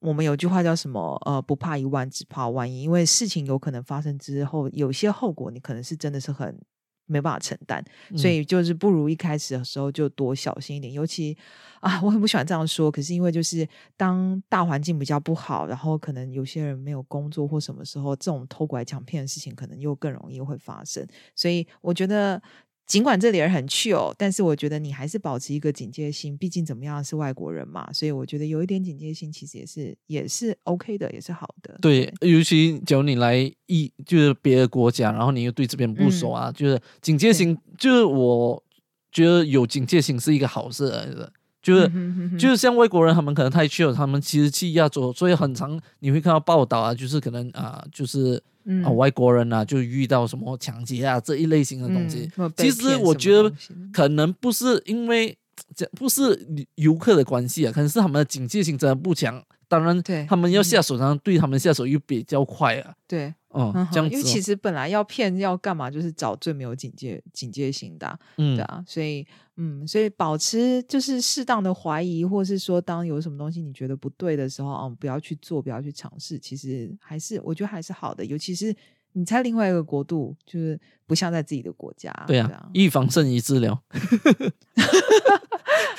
[0.00, 1.20] 我们有句话叫什么？
[1.26, 2.80] 呃，不怕一万，只怕万一。
[2.80, 6.58] 因为事情有可能发生之后，有些后果你可能是真的是很
[7.06, 7.82] 没办法承担，
[8.16, 10.92] 所嗯以就是不如一开始的时候就多小心一点。
[10.92, 11.36] 尤其
[11.80, 21.06] 啊，我很不喜欢这样说，可是因为就是当大环境比较不好，然后可能有些人没有工作或什么时候，这种偷拐抢骗的事情可能又更容易会发生。
[21.34, 22.42] 所以我觉得。
[22.86, 31.76] 尽管这里人很 chill，但是我觉得你还是保持一个警戒心，毕竟怎么样是外国人嘛，所以我觉得有一点警戒心其实也是也是 OK 的，也是好的。
[31.82, 38.62] 对，尤其假如你来一就是别的国家，然后你又对这边不熟嗯啊，就是警戒心，就是我
[39.10, 41.32] 觉得有警戒心是一个好事来的，
[41.66, 41.90] 就是。
[42.38, 52.30] 就是像外国人，他们可能太 chill，他们其实去亚洲，所以很常你会看到报道啊，就是可能啊、就是嗯啊、外国人啊，就遇到什么抢劫啊这一类型的东西。
[52.36, 53.50] 嗯其实我觉得
[53.92, 55.36] 可能不是因为
[55.74, 59.42] 这不是游客的关系啊，可能是他们的警戒心真的不强。
[59.68, 62.94] 当然，对他们要嗯下手，然后对他们下手又比较快啊。
[63.08, 64.16] 对，嗯嗯，这样子、哦。
[64.16, 69.26] 因为其实本来要骗要干嘛，就是找最没有警戒警戒心的啊、嗯对啊，所以
[69.56, 78.74] 嗯，所以保持就是适当的怀疑，或是说当有什么东西你觉得不对的时候，嗯，不要去做，不要去尝试，其实还是我觉得还是好的，尤其是
[79.12, 83.80] 你在另外一个国度，就是不像在自己的国家，对啊，预防胜于治疗。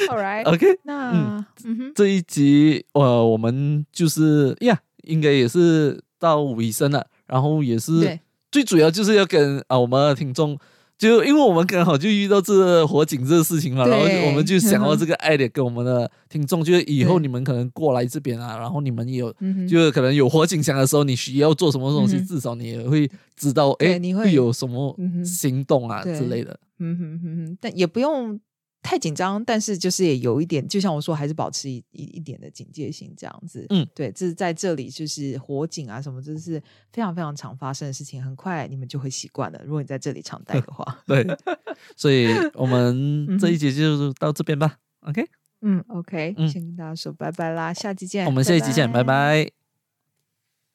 [0.10, 8.20] All right，OK，那嗯哼，这一集呃，我们就是呀，应该也是到尾声了，然后也是
[8.52, 10.58] 最主要就是要跟啊我们的听众。
[10.98, 19.32] 就因为我们刚好就遇到这个火警这个事情嘛，然后就我们就想到这个 idea 跟我们的听众，就是以后你们可能过来这边啊， 然后你们也有
[19.70, 24.24] 就是可能有火警响的时候，你需要做什么东西，嗯至少你也会知道，哎，你会。
[24.24, 26.18] 会有什么行动啊对。
[26.18, 26.60] 之类的。
[26.80, 28.40] 嗯哼哼哼，但也不用
[28.88, 33.66] 太紧张，但是就是也有一点，就像我说，还是保持一一一点的警戒心，这样子。
[33.70, 36.58] 嗯，对，这是在这里就是火警啊什么，这是
[36.94, 39.62] 非常非常常发生的事情，很快你们就会习惯了。
[39.66, 41.28] 如果你在这里常待的话， 对，
[41.98, 44.78] 所以我们嗯 这一集就到这边吧。
[45.02, 45.22] OK，
[45.64, 48.26] 嗯，OK，嗯先跟大家说拜拜啦，下期见。
[48.26, 49.67] 我们下一集见，拜拜